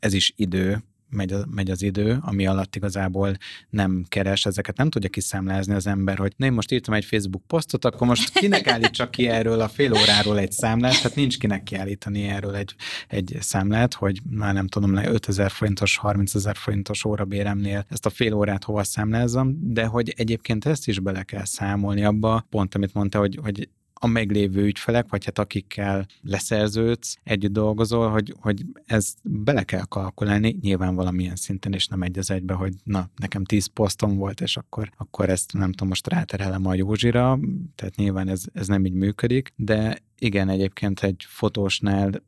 [0.00, 0.82] ez is idő,
[1.14, 3.36] megy, a, megy az idő, ami alatt igazából
[3.70, 7.84] nem keres, ezeket nem tudja kiszámlázni az ember, hogy én most írtam egy Facebook posztot,
[7.84, 12.22] akkor most kinek állítsak ki erről a fél óráról egy számlát, tehát nincs kinek kiállítani
[12.22, 12.74] erről egy,
[13.08, 18.32] egy számlát, hogy már nem tudom, 5000 forintos, 30 ezer forintos órabéremnél ezt a fél
[18.34, 23.18] órát hova számlázzam, de hogy egyébként ezt is bele kell számolni abba, pont amit mondta,
[23.18, 23.68] hogy, hogy
[24.04, 30.56] a meglévő ügyfelek, vagy hát akikkel leszerződsz, együtt dolgozol, hogy, hogy ez bele kell kalkulálni,
[30.60, 34.56] nyilván valamilyen szinten, és nem egy az egybe, hogy na, nekem tíz posztom volt, és
[34.56, 37.38] akkor, akkor ezt nem tudom, most ráterelem a Józsira,
[37.74, 42.22] tehát nyilván ez, ez nem így működik, de igen, egyébként egy fotósnál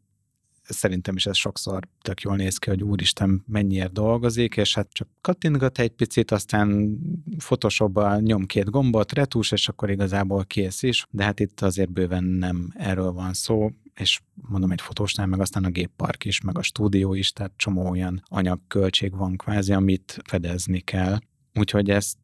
[0.69, 5.09] szerintem is ez sokszor tök jól néz ki, hogy úristen mennyiért dolgozik, és hát csak
[5.21, 6.99] kattintgat egy picit, aztán
[7.39, 12.25] Photoshopba nyom két gombot, retus, és akkor igazából kész is, de hát itt azért bőven
[12.25, 16.63] nem erről van szó, és mondom egy fotósnál, meg aztán a géppark is, meg a
[16.63, 21.19] stúdió is, tehát csomó olyan anyagköltség van kvázi, amit fedezni kell.
[21.55, 22.19] Úgyhogy ezt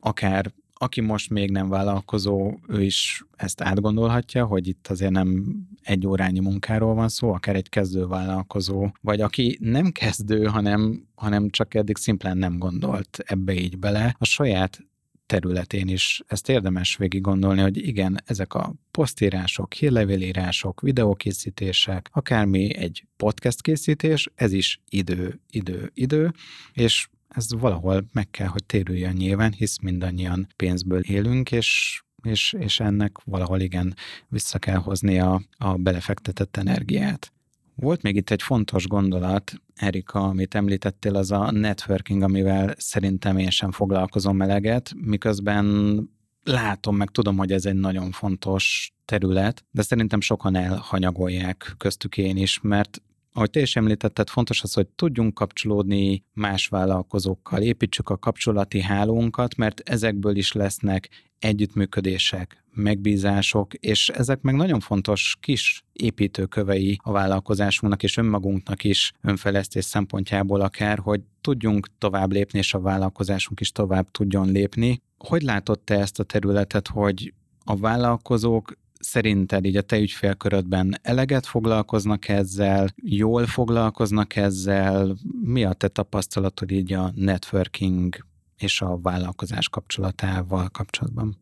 [0.00, 6.06] akár aki most még nem vállalkozó, ő is ezt átgondolhatja, hogy itt azért nem egy
[6.06, 11.74] órányi munkáról van szó, akár egy kezdő vállalkozó, vagy aki nem kezdő, hanem, hanem csak
[11.74, 14.86] eddig szimplán nem gondolt ebbe így bele, a saját
[15.26, 23.04] területén is ezt érdemes végig gondolni, hogy igen, ezek a posztírások, hírlevélírások, videókészítések, akármi egy
[23.16, 26.32] podcast készítés, ez is idő, idő, idő,
[26.72, 32.80] és ez valahol meg kell, hogy térüljön nyilván, hisz mindannyian pénzből élünk, és és, és
[32.80, 33.94] ennek valahol igen
[34.28, 37.32] vissza kell hozni a, a belefektetett energiát.
[37.74, 43.50] Volt még itt egy fontos gondolat, Erika, amit említettél, az a networking, amivel szerintem én
[43.50, 45.98] sem foglalkozom eleget, miközben
[46.42, 52.36] látom, meg tudom, hogy ez egy nagyon fontos terület, de szerintem sokan elhanyagolják köztük én
[52.36, 53.02] is, mert
[53.36, 59.56] ahogy te is említetted, fontos az, hogy tudjunk kapcsolódni más vállalkozókkal, építsük a kapcsolati hálónkat,
[59.56, 68.02] mert ezekből is lesznek együttműködések, megbízások, és ezek meg nagyon fontos kis építőkövei a vállalkozásunknak
[68.02, 74.10] és önmagunknak is önfejlesztés szempontjából akár, hogy tudjunk tovább lépni, és a vállalkozásunk is tovább
[74.10, 75.02] tudjon lépni.
[75.18, 77.32] Hogy látod te ezt a területet, hogy
[77.64, 78.72] a vállalkozók
[79.06, 85.16] szerinted így a te ügyfélkörödben eleget foglalkoznak ezzel, jól foglalkoznak ezzel?
[85.42, 91.36] Mi a te tapasztalatod így a networking és a vállalkozás kapcsolatával kapcsolatban?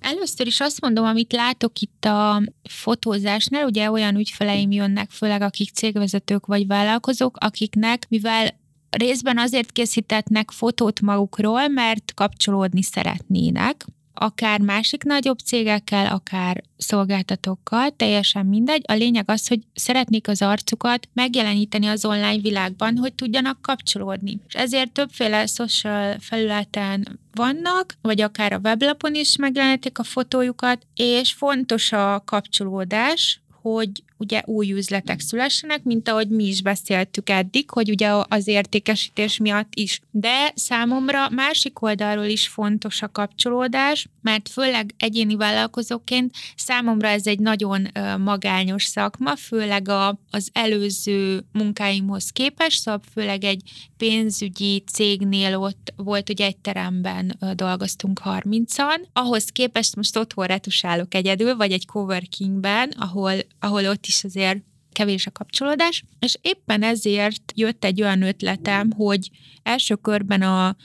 [0.00, 5.70] Először is azt mondom, amit látok itt a fotózásnál, ugye olyan ügyfeleim jönnek, főleg akik
[5.70, 8.58] cégvezetők vagy vállalkozók, akiknek, mivel
[8.90, 13.84] részben azért készítetnek fotót magukról, mert kapcsolódni szeretnének,
[14.20, 18.82] akár másik nagyobb cégekkel, akár szolgáltatókkal, teljesen mindegy.
[18.86, 24.38] A lényeg az, hogy szeretnék az arcukat megjeleníteni az online világban, hogy tudjanak kapcsolódni.
[24.48, 31.32] És ezért többféle social felületen vannak, vagy akár a weblapon is megjelenítik a fotójukat, és
[31.32, 37.90] fontos a kapcsolódás, hogy ugye új üzletek szülessenek, mint ahogy mi is beszéltük eddig, hogy
[37.90, 40.00] ugye az értékesítés miatt is.
[40.10, 47.38] De számomra másik oldalról is fontos a kapcsolódás, mert főleg egyéni vállalkozóként számomra ez egy
[47.38, 53.62] nagyon magányos szakma, főleg a, az előző munkáimhoz képest, szóval főleg egy
[53.96, 61.56] pénzügyi cégnél ott volt, hogy egy teremben dolgoztunk 30-an, ahhoz képest most otthon retusálok egyedül,
[61.56, 64.58] vagy egy coworkingben, ahol, ahol ott is azért
[64.92, 69.30] kevés a kapcsolódás, és éppen ezért jött egy olyan ötletem, hogy
[69.62, 70.76] első körben a,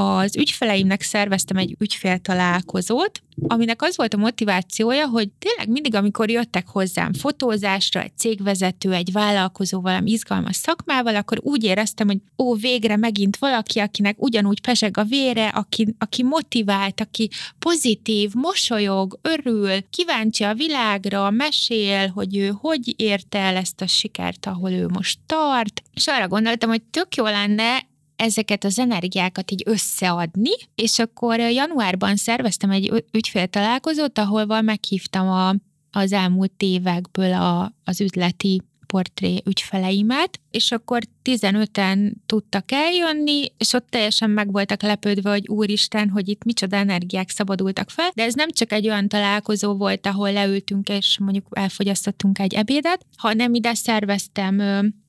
[0.00, 6.68] az ügyfeleimnek szerveztem egy ügyféltalálkozót, aminek az volt a motivációja, hogy tényleg mindig, amikor jöttek
[6.68, 12.96] hozzám fotózásra, egy cégvezető, egy vállalkozó valami izgalmas szakmával, akkor úgy éreztem, hogy ó, végre
[12.96, 20.44] megint valaki, akinek ugyanúgy peseg a vére, aki, aki motivált, aki pozitív, mosolyog, örül, kíváncsi
[20.44, 25.82] a világra, mesél, hogy ő hogy érte el ezt a sikert, ahol ő most tart.
[25.94, 27.86] És arra gondoltam, hogy tök jó lenne
[28.18, 35.54] ezeket az energiákat így összeadni, és akkor januárban szerveztem egy ügyféltalálkozót, ahol meghívtam a,
[35.90, 43.86] az elmúlt évekből a, az üzleti portré ügyfeleimet, és akkor 15-en tudtak eljönni, és ott
[43.90, 48.50] teljesen meg voltak lepődve, hogy úristen, hogy itt micsoda energiák szabadultak fel, de ez nem
[48.50, 54.60] csak egy olyan találkozó volt, ahol leültünk és mondjuk elfogyasztottunk egy ebédet, hanem ide szerveztem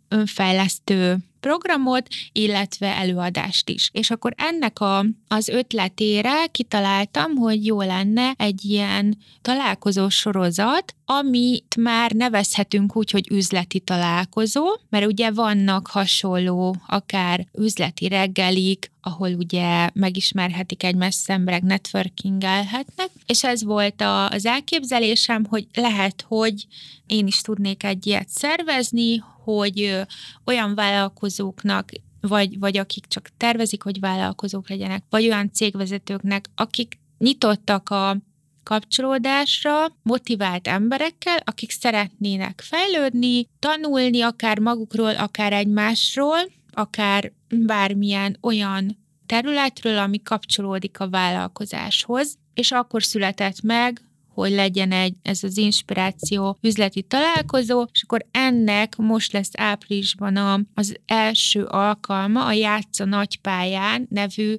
[0.08, 3.89] önfejlesztő programot, illetve előadást is.
[3.93, 11.76] És akkor ennek a, az ötletére kitaláltam, hogy jó lenne egy ilyen találkozó sorozat, amit
[11.76, 19.89] már nevezhetünk úgy, hogy üzleti találkozó, mert ugye vannak hasonló, akár üzleti reggelik, ahol ugye
[19.93, 26.67] megismerhetik egymást emberek, networkingelhetnek, és ez volt a, az elképzelésem, hogy lehet, hogy
[27.08, 30.02] én is tudnék egy ilyet szervezni, hogy
[30.45, 31.91] olyan vállalkozóknak
[32.22, 38.17] vagy, vagy akik csak tervezik, hogy vállalkozók legyenek, vagy olyan cégvezetőknek, akik nyitottak a
[38.63, 46.39] kapcsolódásra, motivált emberekkel, akik szeretnének fejlődni, tanulni akár magukról, akár egymásról,
[46.72, 54.02] akár bármilyen olyan területről, ami kapcsolódik a vállalkozáshoz, és akkor született meg
[54.39, 60.60] hogy legyen egy, ez az inspiráció üzleti találkozó, és akkor ennek most lesz áprilisban a,
[60.74, 64.56] az első alkalma a Játsza Nagypályán nevű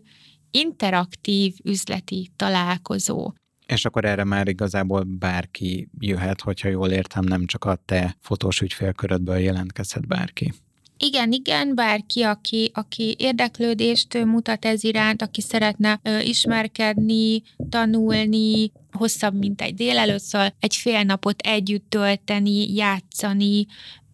[0.51, 3.33] interaktív üzleti találkozó.
[3.71, 8.61] És akkor erre már igazából bárki jöhet, hogyha jól értem, nem csak a te fotós
[8.61, 10.53] ügyfélkörödből jelentkezhet bárki.
[10.97, 19.39] Igen, igen, bárki, aki, aki érdeklődést mutat ez iránt, aki szeretne ö, ismerkedni, tanulni, hosszabb,
[19.39, 23.67] mint egy délelőtt, szóval egy fél napot együtt tölteni, játszani,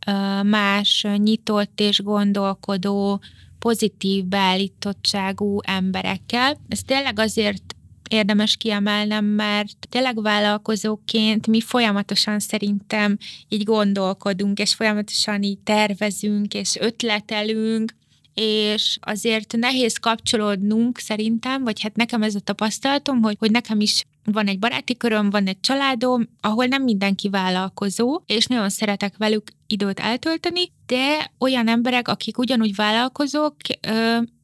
[0.06, 3.20] ö, más nyitott és gondolkodó,
[3.58, 6.60] pozitív beállítottságú emberekkel.
[6.68, 7.75] Ez tényleg azért
[8.08, 13.16] érdemes kiemelnem, mert tényleg vállalkozóként mi folyamatosan szerintem
[13.48, 17.92] így gondolkodunk, és folyamatosan így tervezünk, és ötletelünk,
[18.34, 24.02] és azért nehéz kapcsolódnunk szerintem, vagy hát nekem ez a tapasztalatom, hogy, hogy nekem is
[24.24, 29.50] van egy baráti köröm, van egy családom, ahol nem mindenki vállalkozó, és nagyon szeretek velük
[29.66, 33.56] időt eltölteni, de olyan emberek, akik ugyanúgy vállalkozók,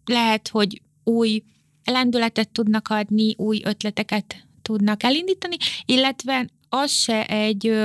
[0.04, 1.42] lehet, hogy új
[1.85, 7.76] lendületet tudnak adni, új ötleteket tudnak elindítani, illetve az se egy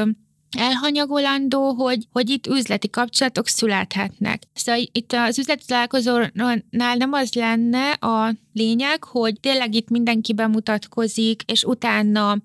[0.58, 4.44] elhanyagolandó, hogy, hogy itt üzleti kapcsolatok születhetnek.
[4.54, 11.42] Szóval itt az üzleti találkozónál nem az lenne a lényeg, hogy tényleg itt mindenki bemutatkozik,
[11.46, 12.38] és utána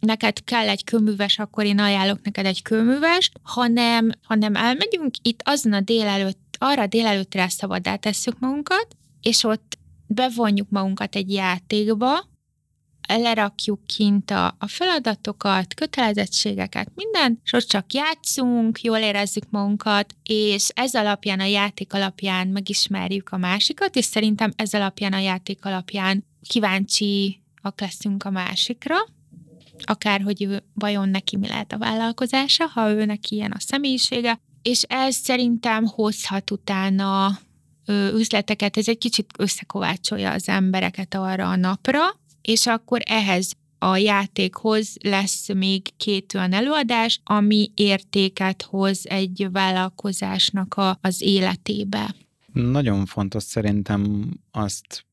[0.00, 5.72] neked kell egy kőműves, akkor én ajánlok neked egy kőművest, hanem, hanem elmegyünk itt azon
[5.72, 8.86] a délelőtt, arra délelőttre szabadá tesszük magunkat,
[9.22, 9.78] és ott
[10.14, 12.28] bevonjuk magunkat egy játékba,
[13.08, 20.68] lerakjuk kint a, a feladatokat, kötelezettségeket, minden, és ott csak játszunk, jól érezzük magunkat, és
[20.74, 26.24] ez alapján, a játék alapján megismerjük a másikat, és szerintem ez alapján, a játék alapján
[26.48, 28.96] kíváncsiak leszünk a másikra,
[29.82, 34.40] akár hogy ő vajon neki mi lehet a vállalkozása, ha ő neki ilyen a személyisége,
[34.62, 37.38] és ez szerintem hozhat utána
[38.14, 42.00] üzleteket, ez egy kicsit összekovácsolja az embereket arra a napra,
[42.42, 50.74] és akkor ehhez a játékhoz lesz még két olyan előadás, ami értéket hoz egy vállalkozásnak
[50.74, 52.14] a, az életébe.
[52.52, 55.04] Nagyon fontos szerintem azt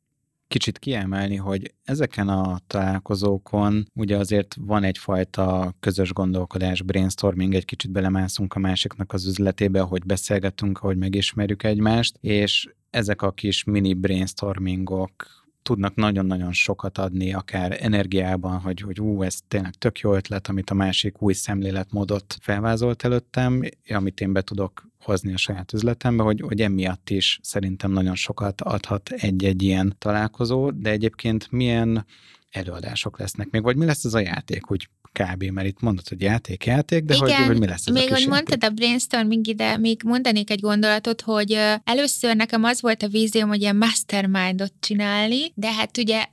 [0.48, 7.92] kicsit kiemelni, hogy ezeken a találkozókon ugye azért van egyfajta közös gondolkodás, brainstorming, egy kicsit
[7.92, 13.94] belemászunk a másiknak az üzletébe, ahogy beszélgetünk, ahogy megismerjük egymást, és ezek a kis mini
[13.94, 20.48] brainstormingok tudnak nagyon-nagyon sokat adni, akár energiában, hogy, hogy ú, ez tényleg tök jó ötlet,
[20.48, 26.24] amit a másik új szemléletmódot felvázolt előttem, amit én be tudok hozni a saját üzletembe,
[26.24, 32.06] hogy, hogy emiatt is szerintem nagyon sokat adhat egy-egy ilyen találkozó, de egyébként milyen
[32.50, 35.44] előadások lesznek még, vagy mi lesz ez a játék, hogy kb.
[35.44, 38.14] mert itt mondod, hogy játék, játék, de Igen, hogy, hogy mi lesz ez még a
[38.14, 43.08] hogy mondtad a brainstorming ide, még mondanék egy gondolatot, hogy először nekem az volt a
[43.08, 46.26] vízióm, hogy ilyen mastermindot csinálni, de hát ugye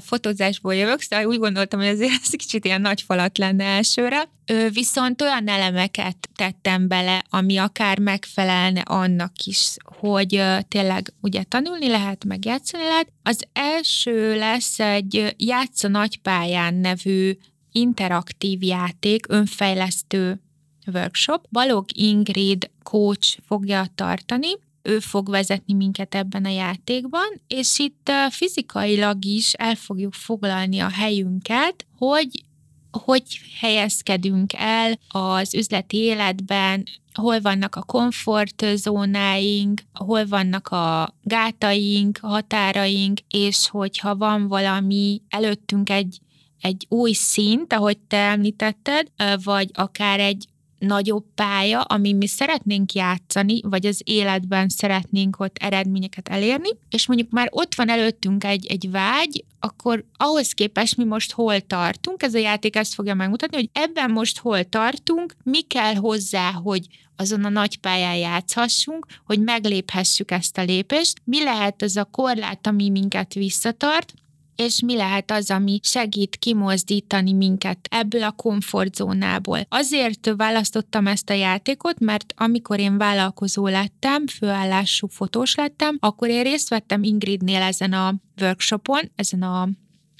[0.00, 4.28] fotózásból jövök, szóval úgy gondoltam, hogy azért ez kicsit ilyen nagy falat lenne elsőre.
[4.46, 11.88] Ő viszont olyan elemeket tettem bele, ami akár megfelelne annak is, hogy tényleg ugye tanulni
[11.88, 13.12] lehet, meg játszani lehet.
[13.22, 17.36] Az első lesz egy Játsza nagypályán nevű
[17.72, 20.40] interaktív játék, önfejlesztő
[20.92, 21.46] workshop.
[21.50, 24.48] Balog Ingrid coach fogja tartani,
[24.84, 30.88] ő fog vezetni minket ebben a játékban, és itt fizikailag is el fogjuk foglalni a
[30.88, 32.44] helyünket, hogy
[33.02, 43.18] hogy helyezkedünk el az üzleti életben, hol vannak a komfortzónáink, hol vannak a gátaink, határaink,
[43.28, 46.18] és hogyha van valami előttünk egy
[46.60, 49.06] egy új szint, ahogy te említetted,
[49.44, 50.46] vagy akár egy
[50.86, 57.30] nagyobb pálya, ami mi szeretnénk játszani, vagy az életben szeretnénk ott eredményeket elérni, és mondjuk
[57.30, 62.34] már ott van előttünk egy, egy vágy, akkor ahhoz képest mi most hol tartunk, ez
[62.34, 67.44] a játék ezt fogja megmutatni, hogy ebben most hol tartunk, mi kell hozzá, hogy azon
[67.44, 72.90] a nagy pályán játszhassunk, hogy megléphessük ezt a lépést, mi lehet az a korlát, ami
[72.90, 74.14] minket visszatart,
[74.56, 79.66] és mi lehet az, ami segít kimozdítani minket ebből a komfortzónából.
[79.68, 86.42] Azért választottam ezt a játékot, mert amikor én vállalkozó lettem, főállású fotós lettem, akkor én
[86.42, 89.68] részt vettem Ingridnél ezen a workshopon, ezen a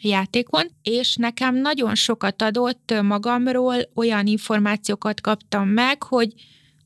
[0.03, 6.33] játékon, és nekem nagyon sokat adott magamról, olyan információkat kaptam meg, hogy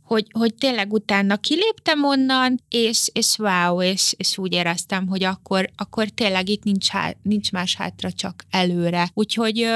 [0.08, 5.70] hogy, hogy tényleg utána kiléptem onnan, és, és wow, és, és úgy éreztem, hogy akkor,
[5.76, 9.10] akkor tényleg itt nincs, há, nincs más hátra, csak előre.
[9.14, 9.68] Úgyhogy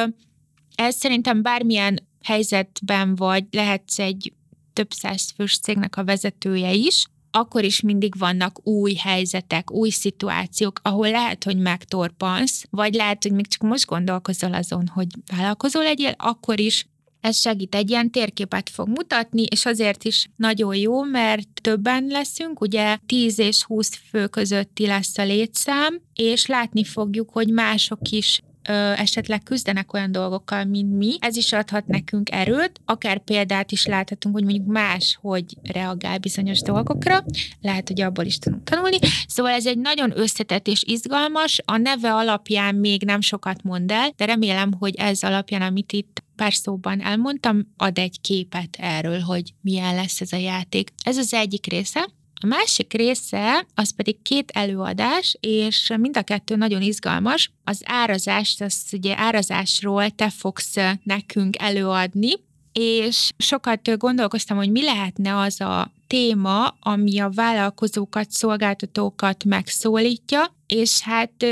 [0.75, 4.33] ez szerintem bármilyen helyzetben vagy, lehetsz egy
[4.73, 10.81] több száz fős cégnek a vezetője is, akkor is mindig vannak új helyzetek, új szituációk,
[10.83, 15.07] ahol lehet, hogy megtorpansz, vagy lehet, hogy még csak most gondolkozol azon, hogy
[15.37, 16.87] vállalkozó legyél, akkor is
[17.23, 22.61] ez segít, egy ilyen térképet fog mutatni, és azért is nagyon jó, mert többen leszünk,
[22.61, 28.43] ugye 10 és 20 fő közötti lesz a létszám, és látni fogjuk, hogy mások is
[28.69, 31.17] ö, esetleg küzdenek olyan dolgokkal, mint mi.
[31.19, 36.61] Ez is adhat nekünk erőt, akár példát is láthatunk, hogy mondjuk más, hogy reagál bizonyos
[36.61, 37.25] dolgokra,
[37.61, 38.99] lehet, hogy abból is tudunk tanulni.
[39.27, 44.13] Szóval ez egy nagyon összetett és izgalmas, a neve alapján még nem sokat mond el,
[44.17, 49.53] de remélem, hogy ez alapján, amit itt pár szóban elmondtam, ad egy képet erről, hogy
[49.61, 50.91] milyen lesz ez a játék.
[51.05, 52.09] Ez az egyik része.
[52.41, 57.51] A másik része, az pedig két előadás, és mind a kettő nagyon izgalmas.
[57.65, 62.33] Az árazást, az ugye árazásról te fogsz nekünk előadni,
[62.73, 71.01] és sokat gondolkoztam, hogy mi lehetne az a téma, ami a vállalkozókat, szolgáltatókat megszólítja, és
[71.01, 71.45] hát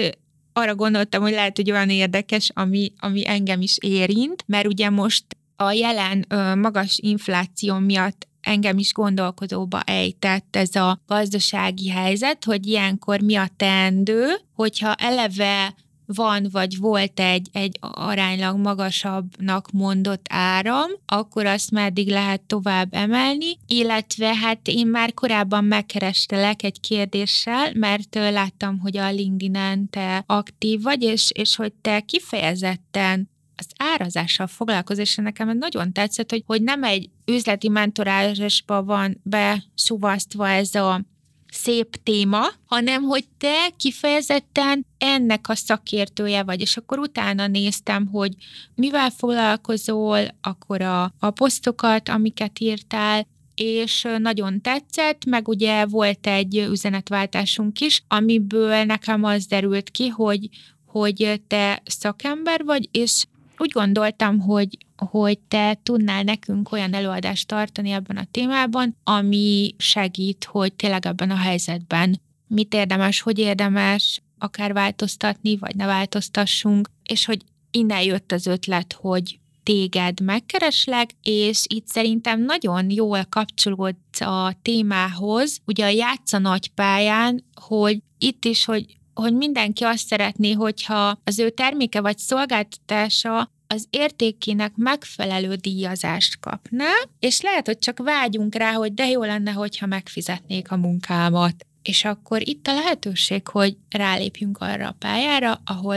[0.61, 5.25] arra gondoltam, hogy lehet, hogy olyan érdekes, ami, ami engem is érint, mert ugye most
[5.57, 6.27] a jelen
[6.59, 13.49] magas infláció miatt engem is gondolkodóba ejtett ez a gazdasági helyzet, hogy ilyenkor mi a
[13.57, 15.75] teendő, hogyha eleve
[16.15, 23.59] van vagy volt egy, egy aránylag magasabbnak mondott áram, akkor azt meddig lehet tovább emelni,
[23.67, 30.83] illetve hát én már korábban megkerestelek egy kérdéssel, mert láttam, hogy a LinkedIn-en te aktív
[30.83, 36.63] vagy, és, és hogy te kifejezetten az árazással foglalkozol, és nekem nagyon tetszett, hogy, hogy
[36.63, 41.05] nem egy üzleti mentorálásba van besuvasztva ez a
[41.53, 48.35] szép téma, hanem hogy te kifejezetten ennek a szakértője vagy, és akkor utána néztem, hogy
[48.75, 56.57] mivel foglalkozol, akkor a, a posztokat, amiket írtál, és nagyon tetszett, meg ugye volt egy
[56.71, 60.49] üzenetváltásunk is, amiből nekem az derült ki, hogy,
[60.87, 63.25] hogy te szakember vagy, és
[63.59, 70.45] úgy gondoltam, hogy, hogy te tudnál nekünk olyan előadást tartani ebben a témában, ami segít,
[70.45, 77.25] hogy tényleg ebben a helyzetben mit érdemes, hogy érdemes akár változtatni, vagy ne változtassunk, és
[77.25, 84.55] hogy innen jött az ötlet, hogy téged megkereslek, és itt szerintem nagyon jól kapcsolódsz a
[84.63, 91.19] témához, ugye a játsza nagy pályán, hogy itt is, hogy hogy mindenki azt szeretné, hogyha
[91.25, 98.55] az ő terméke vagy szolgáltatása az értékének megfelelő díjazást kapná, és lehet, hogy csak vágyunk
[98.55, 101.67] rá, hogy de jó lenne, hogyha megfizetnék a munkámat.
[101.83, 105.97] És akkor itt a lehetőség, hogy rálépjünk arra a pályára, ahol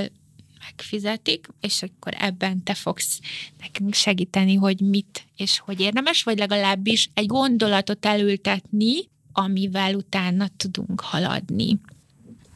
[0.60, 3.20] megfizetik, és akkor ebben te fogsz
[3.60, 8.96] nekünk segíteni, hogy mit és hogy érdemes, vagy legalábbis egy gondolatot elültetni,
[9.32, 11.80] amivel utána tudunk haladni.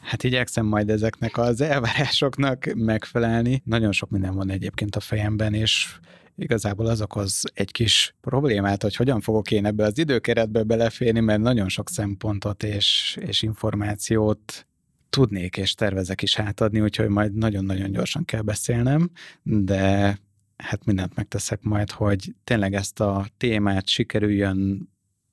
[0.08, 3.62] Hát igyekszem majd ezeknek az elvárásoknak megfelelni.
[3.64, 5.98] Nagyon sok minden van egyébként a fejemben, és
[6.36, 11.40] igazából az okoz egy kis problémát, hogy hogyan fogok én ebbe az időkeretbe beleférni, mert
[11.40, 14.66] nagyon sok szempontot és, és információt
[15.10, 19.10] tudnék és tervezek is átadni, úgyhogy majd nagyon-nagyon gyorsan kell beszélnem,
[19.42, 20.18] de
[20.56, 24.88] hát mindent megteszek majd, hogy tényleg ezt a témát sikerüljön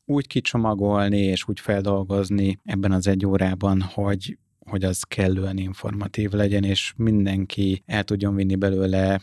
[0.05, 6.63] úgy kicsomagolni és úgy feldolgozni ebben az egy órában, hogy hogy az kellően informatív legyen,
[6.63, 9.21] és mindenki el tudjon vinni belőle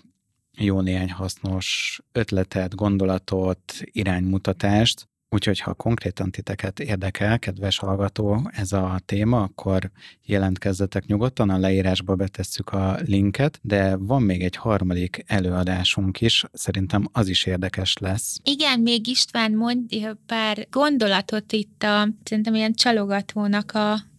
[0.58, 9.00] jó néhány hasznos ötletet, gondolatot, iránymutatást, Úgyhogy ha konkrétan titeket érdekel, kedves hallgató, ez a
[9.04, 9.90] téma, akkor
[10.24, 17.08] jelentkezzetek nyugodtan, a leírásba betesszük a linket, de van még egy harmadik előadásunk is, szerintem
[17.12, 18.36] az is érdekes lesz.
[18.44, 24.10] Igen, még István mondj pár gondolatot itt a, szerintem ilyen csalogatónak a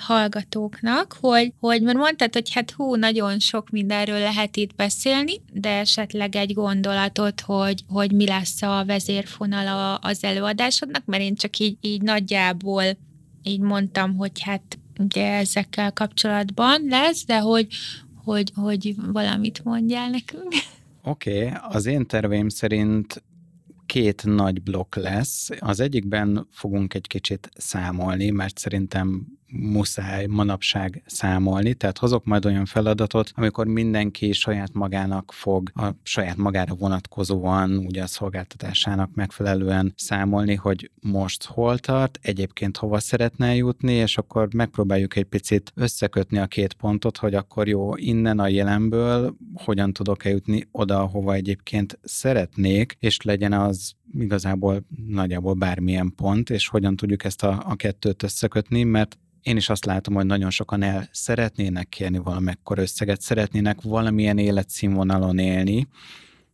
[0.00, 5.78] hallgatóknak, hogy, hogy mert mondtad, hogy hát hú, nagyon sok mindenről lehet itt beszélni, de
[5.78, 11.76] esetleg egy gondolatot, hogy, hogy mi lesz a vezérfonala az előadásodnak, mert én csak így,
[11.80, 12.82] így nagyjából
[13.42, 17.66] így mondtam, hogy hát ugye ezekkel kapcsolatban lesz, de hogy,
[18.24, 20.52] hogy, hogy valamit mondjál nekünk.
[21.02, 23.22] Oké, okay, az én terveim szerint
[23.86, 25.48] két nagy blokk lesz.
[25.58, 32.64] Az egyikben fogunk egy kicsit számolni, mert szerintem muszáj manapság számolni, tehát hozok majd olyan
[32.64, 40.54] feladatot, amikor mindenki saját magának fog a saját magára vonatkozóan, ugye a szolgáltatásának megfelelően számolni,
[40.54, 46.46] hogy most hol tart, egyébként hova szeretne jutni, és akkor megpróbáljuk egy picit összekötni a
[46.46, 52.96] két pontot, hogy akkor jó, innen a jelenből hogyan tudok eljutni oda, hova egyébként szeretnék,
[52.98, 58.82] és legyen az igazából nagyjából bármilyen pont, és hogyan tudjuk ezt a, a kettőt összekötni,
[58.82, 59.18] mert
[59.48, 65.38] én is azt látom, hogy nagyon sokan el szeretnének kérni valamekkor összeget, szeretnének valamilyen életszínvonalon
[65.38, 65.88] élni,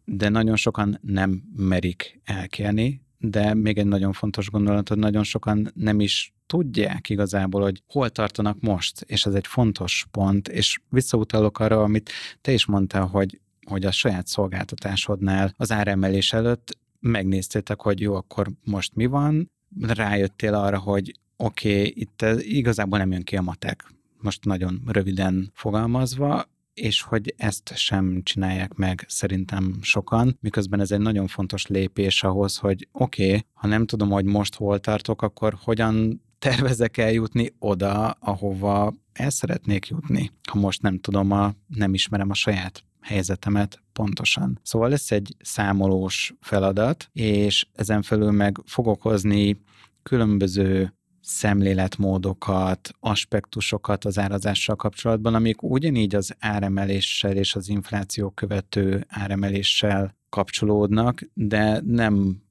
[0.05, 5.71] de nagyon sokan nem merik elkérni, de még egy nagyon fontos gondolat, hogy nagyon sokan
[5.75, 11.59] nem is tudják igazából, hogy hol tartanak most, és ez egy fontos pont, és visszautalok
[11.59, 18.01] arra, amit te is mondtál, hogy, hogy a saját szolgáltatásodnál az áremelés előtt megnéztétek, hogy
[18.01, 23.23] jó, akkor most mi van, rájöttél arra, hogy oké, okay, itt ez igazából nem jön
[23.23, 30.39] ki a matek, most nagyon röviden fogalmazva, és hogy ezt sem csinálják meg szerintem sokan,
[30.41, 34.55] miközben ez egy nagyon fontos lépés ahhoz, hogy oké, okay, ha nem tudom, hogy most
[34.55, 41.31] hol tartok, akkor hogyan tervezek eljutni oda, ahova el szeretnék jutni, ha most nem tudom,
[41.31, 44.59] a, nem ismerem a saját helyzetemet pontosan.
[44.63, 49.61] Szóval lesz egy számolós feladat, és ezen felül meg fogok hozni
[50.03, 60.17] különböző szemléletmódokat, aspektusokat az árazással kapcsolatban, amik ugyanígy az áremeléssel és az infláció követő áremeléssel
[60.29, 62.43] kapcsolódnak, de nem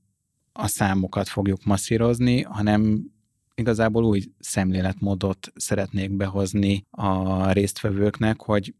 [0.54, 3.12] a számokat fogjuk masszírozni, hanem
[3.56, 8.74] igazából új szemléletmódot szeretnék behozni a résztvevőknek, hogy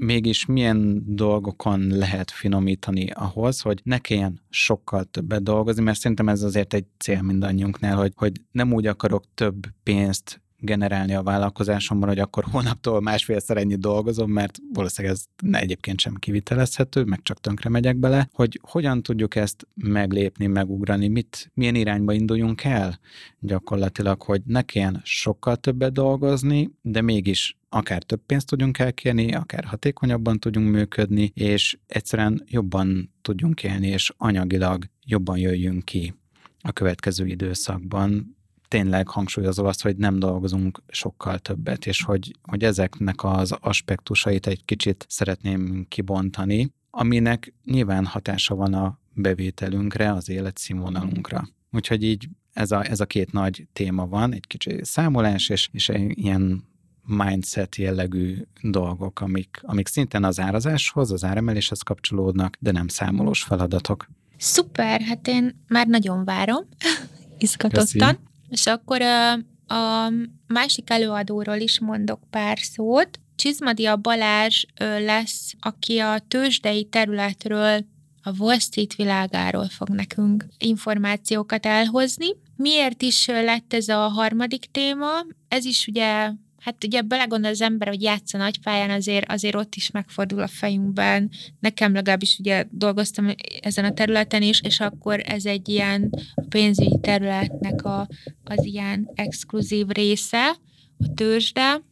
[0.00, 6.42] mégis milyen dolgokon lehet finomítani ahhoz, hogy ne kelljen sokkal többet dolgozni, mert szerintem ez
[6.42, 12.18] azért egy cél mindannyiunknál, hogy, hogy nem úgy akarok több pénzt generálni a vállalkozásomban, hogy
[12.18, 17.96] akkor hónaptól másfélszer ennyi dolgozom, mert valószínűleg ez egyébként sem kivitelezhető, meg csak tönkre megyek
[17.96, 22.98] bele, hogy hogyan tudjuk ezt meglépni, megugrani, mit, milyen irányba induljunk el?
[23.40, 29.64] Gyakorlatilag, hogy ne kelljen sokkal többet dolgozni, de mégis akár több pénzt tudjunk elkérni, akár
[29.64, 36.14] hatékonyabban tudjunk működni, és egyszerűen jobban tudjunk élni, és anyagilag jobban jöjjünk ki
[36.60, 38.36] a következő időszakban,
[38.68, 44.64] tényleg hangsúlyozó azt, hogy nem dolgozunk sokkal többet, és hogy, hogy ezeknek az aspektusait egy
[44.64, 51.48] kicsit szeretném kibontani, aminek nyilván hatása van a bevételünkre, az életszínvonalunkra.
[51.70, 55.92] Úgyhogy így ez a, ez a két nagy téma van, egy kicsi számolás, és, és
[56.08, 56.64] ilyen
[57.08, 64.08] mindset jellegű dolgok, amik, amik szintén az árazáshoz, az áremeléshez kapcsolódnak, de nem számolós feladatok.
[64.36, 66.64] Szuper, hát én már nagyon várom,
[67.38, 67.84] izgatottan.
[67.84, 68.27] Köszi.
[68.48, 70.12] És akkor a,
[70.46, 73.20] másik előadóról is mondok pár szót.
[73.36, 77.84] Csizmadia Balázs lesz, aki a tőzsdei területről
[78.22, 82.26] a Wall Street világáról fog nekünk információkat elhozni.
[82.56, 85.10] Miért is lett ez a harmadik téma?
[85.48, 86.30] Ez is ugye
[86.60, 91.30] Hát ugye belegondol az ember, hogy játsza nagypályán, azért, azért ott is megfordul a fejünkben.
[91.60, 96.10] Nekem legalábbis ugye dolgoztam ezen a területen is, és akkor ez egy ilyen
[96.48, 98.08] pénzügyi területnek a,
[98.44, 100.56] az ilyen exkluzív része,
[100.98, 101.82] a tőzsde,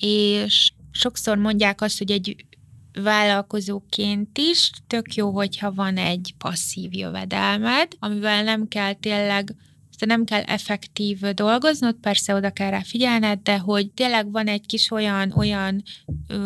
[0.00, 2.46] és sokszor mondják azt, hogy egy
[3.02, 9.54] vállalkozóként is tök jó, hogyha van egy passzív jövedelmed, amivel nem kell tényleg
[10.04, 14.66] Szóval nem kell effektív dolgoznod, persze oda kell rá figyelned, de hogy tényleg van egy
[14.66, 15.82] kis olyan, olyan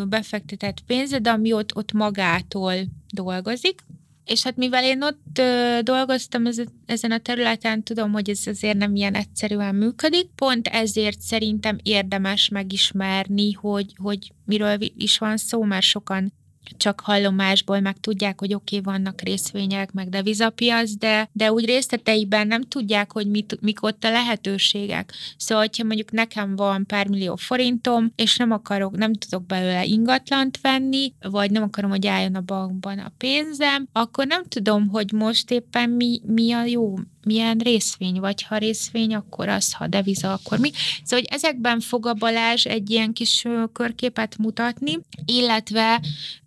[0.07, 2.73] befektetett pénzed, ami ott, ott magától
[3.13, 3.81] dolgozik,
[4.25, 8.77] és hát mivel én ott ö, dolgoztam ez, ezen a területen, tudom, hogy ez azért
[8.77, 10.29] nem ilyen egyszerűen működik.
[10.35, 16.33] Pont ezért szerintem érdemes megismerni, hogy, hogy miről is van szó, mert sokan
[16.77, 22.47] csak hallomásból meg tudják, hogy oké, okay, vannak részvények, meg devizapiac, de, de úgy részleteiben
[22.47, 25.13] nem tudják, hogy mit, mik ott a lehetőségek.
[25.37, 30.61] Szóval, hogyha mondjuk nekem van pár millió forintom, és nem akarok, nem tudok belőle ingatlant
[30.61, 35.51] venni, vagy nem akarom, hogy álljon a bankban a pénzem, akkor nem tudom, hogy most
[35.51, 40.59] éppen mi, mi a jó milyen részvény, vagy ha részvény, akkor az, ha deviza, akkor
[40.59, 40.71] mi.
[41.03, 46.01] Szóval, hogy ezekben fog a Balázs egy ilyen kis körképet mutatni, illetve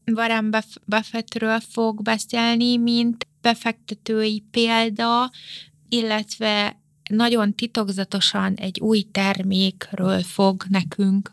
[0.07, 0.55] Warren
[0.85, 5.31] Buffettről fog beszélni, mint befektetői példa,
[5.89, 11.33] illetve nagyon titokzatosan egy új termékről fog nekünk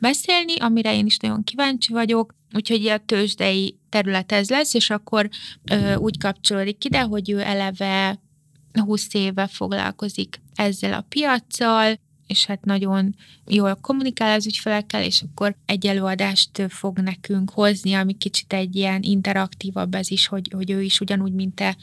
[0.00, 5.28] beszélni, amire én is nagyon kíváncsi vagyok, úgyhogy a tőzsdei terület ez lesz, és akkor
[5.70, 8.18] ö, úgy kapcsolódik ide, hogy ő eleve
[8.80, 13.14] 20 éve foglalkozik ezzel a piaccal, és hát nagyon
[13.46, 19.02] jól kommunikál az ügyfelekkel, és akkor egy előadást fog nekünk hozni, ami kicsit egy ilyen
[19.02, 21.76] interaktívabb ez is, hogy, hogy ő is ugyanúgy, mint te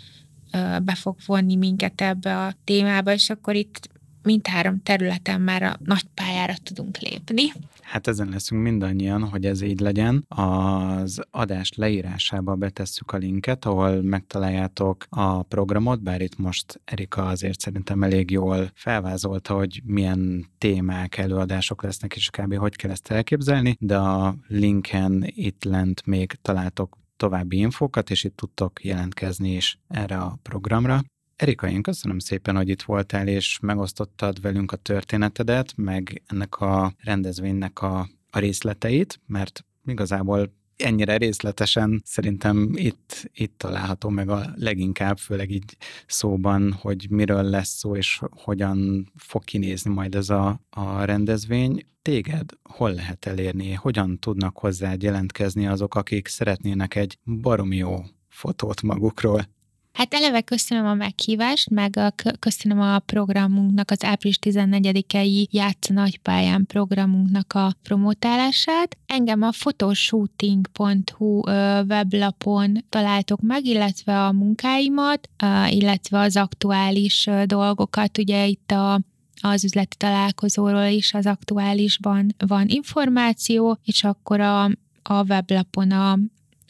[0.84, 3.90] be fog vonni minket ebbe a témába, és akkor itt
[4.24, 7.44] mindhárom területen már a nagy pályára tudunk lépni.
[7.82, 10.26] Hát ezen leszünk mindannyian, hogy ez így legyen.
[10.28, 17.60] Az adás leírásába betesszük a linket, ahol megtaláljátok a programot, bár itt most Erika azért
[17.60, 22.56] szerintem elég jól felvázolta, hogy milyen témák, előadások lesznek, és kb.
[22.56, 28.36] hogy kell ezt elképzelni, de a linken itt lent még találtok további infókat, és itt
[28.36, 31.02] tudtok jelentkezni is erre a programra.
[31.42, 36.94] Erika, én köszönöm szépen, hogy itt voltál, és megosztottad velünk a történetedet, meg ennek a
[37.00, 45.18] rendezvénynek a, a részleteit, mert igazából ennyire részletesen szerintem itt, itt található meg a leginkább,
[45.18, 45.78] főleg így
[46.08, 51.86] szóban, hogy miről lesz szó, és hogyan fog kinézni majd ez a, a rendezvény.
[52.02, 53.74] Téged hol lehet elérni?
[53.74, 59.46] Hogyan tudnak hozzá jelentkezni azok, akik szeretnének egy baromi jó fotót magukról?
[59.94, 66.66] Hát eleve köszönöm a meghívást, meg a, köszönöm a programunknak, az április 14-i Játsza Nagypályán
[66.66, 68.98] programunknak a promotálását.
[69.06, 71.42] Engem a photoshooting.hu
[71.88, 75.30] weblapon találtok meg, illetve a munkáimat,
[75.70, 78.18] illetve az aktuális dolgokat.
[78.18, 79.02] Ugye itt a
[79.44, 84.64] az üzleti találkozóról is az aktuálisban van információ, és akkor a,
[85.04, 86.18] a weblapon a,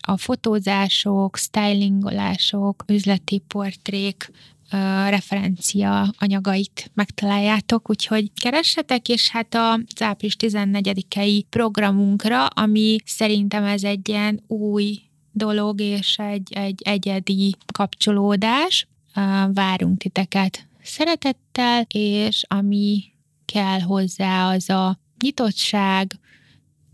[0.01, 4.31] a fotózások, stylingolások, üzleti portrék,
[5.09, 14.09] referencia anyagait megtaláljátok, úgyhogy keressetek, és hát az április 14-i programunkra, ami szerintem ez egy
[14.09, 14.99] ilyen új
[15.31, 18.87] dolog, és egy, egy egyedi kapcsolódás.
[19.53, 23.03] Várunk titeket szeretettel, és ami
[23.45, 26.19] kell hozzá, az a nyitottság,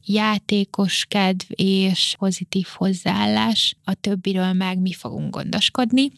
[0.08, 3.76] játékos kedv és pozitív hozzáállás.
[3.84, 6.12] A többiről meg mi fogunk gondoskodni.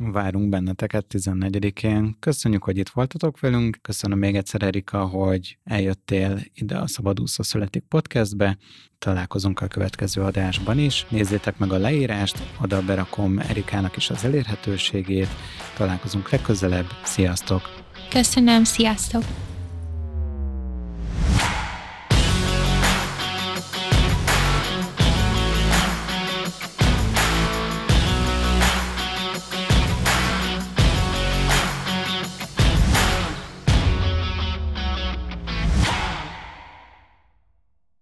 [0.00, 2.16] Várunk benneteket 14-én.
[2.20, 3.78] Köszönjük, hogy itt voltatok velünk.
[3.82, 8.56] Köszönöm még egyszer, Erika, hogy eljöttél ide a Szabadúszó Születik podcastbe.
[8.98, 11.06] Találkozunk a következő adásban is.
[11.08, 15.28] Nézzétek meg a leírást, oda berakom Erikának is az elérhetőségét.
[15.76, 16.86] Találkozunk legközelebb.
[17.04, 17.62] Sziasztok!
[18.10, 19.22] Köszönöm, sziasztok!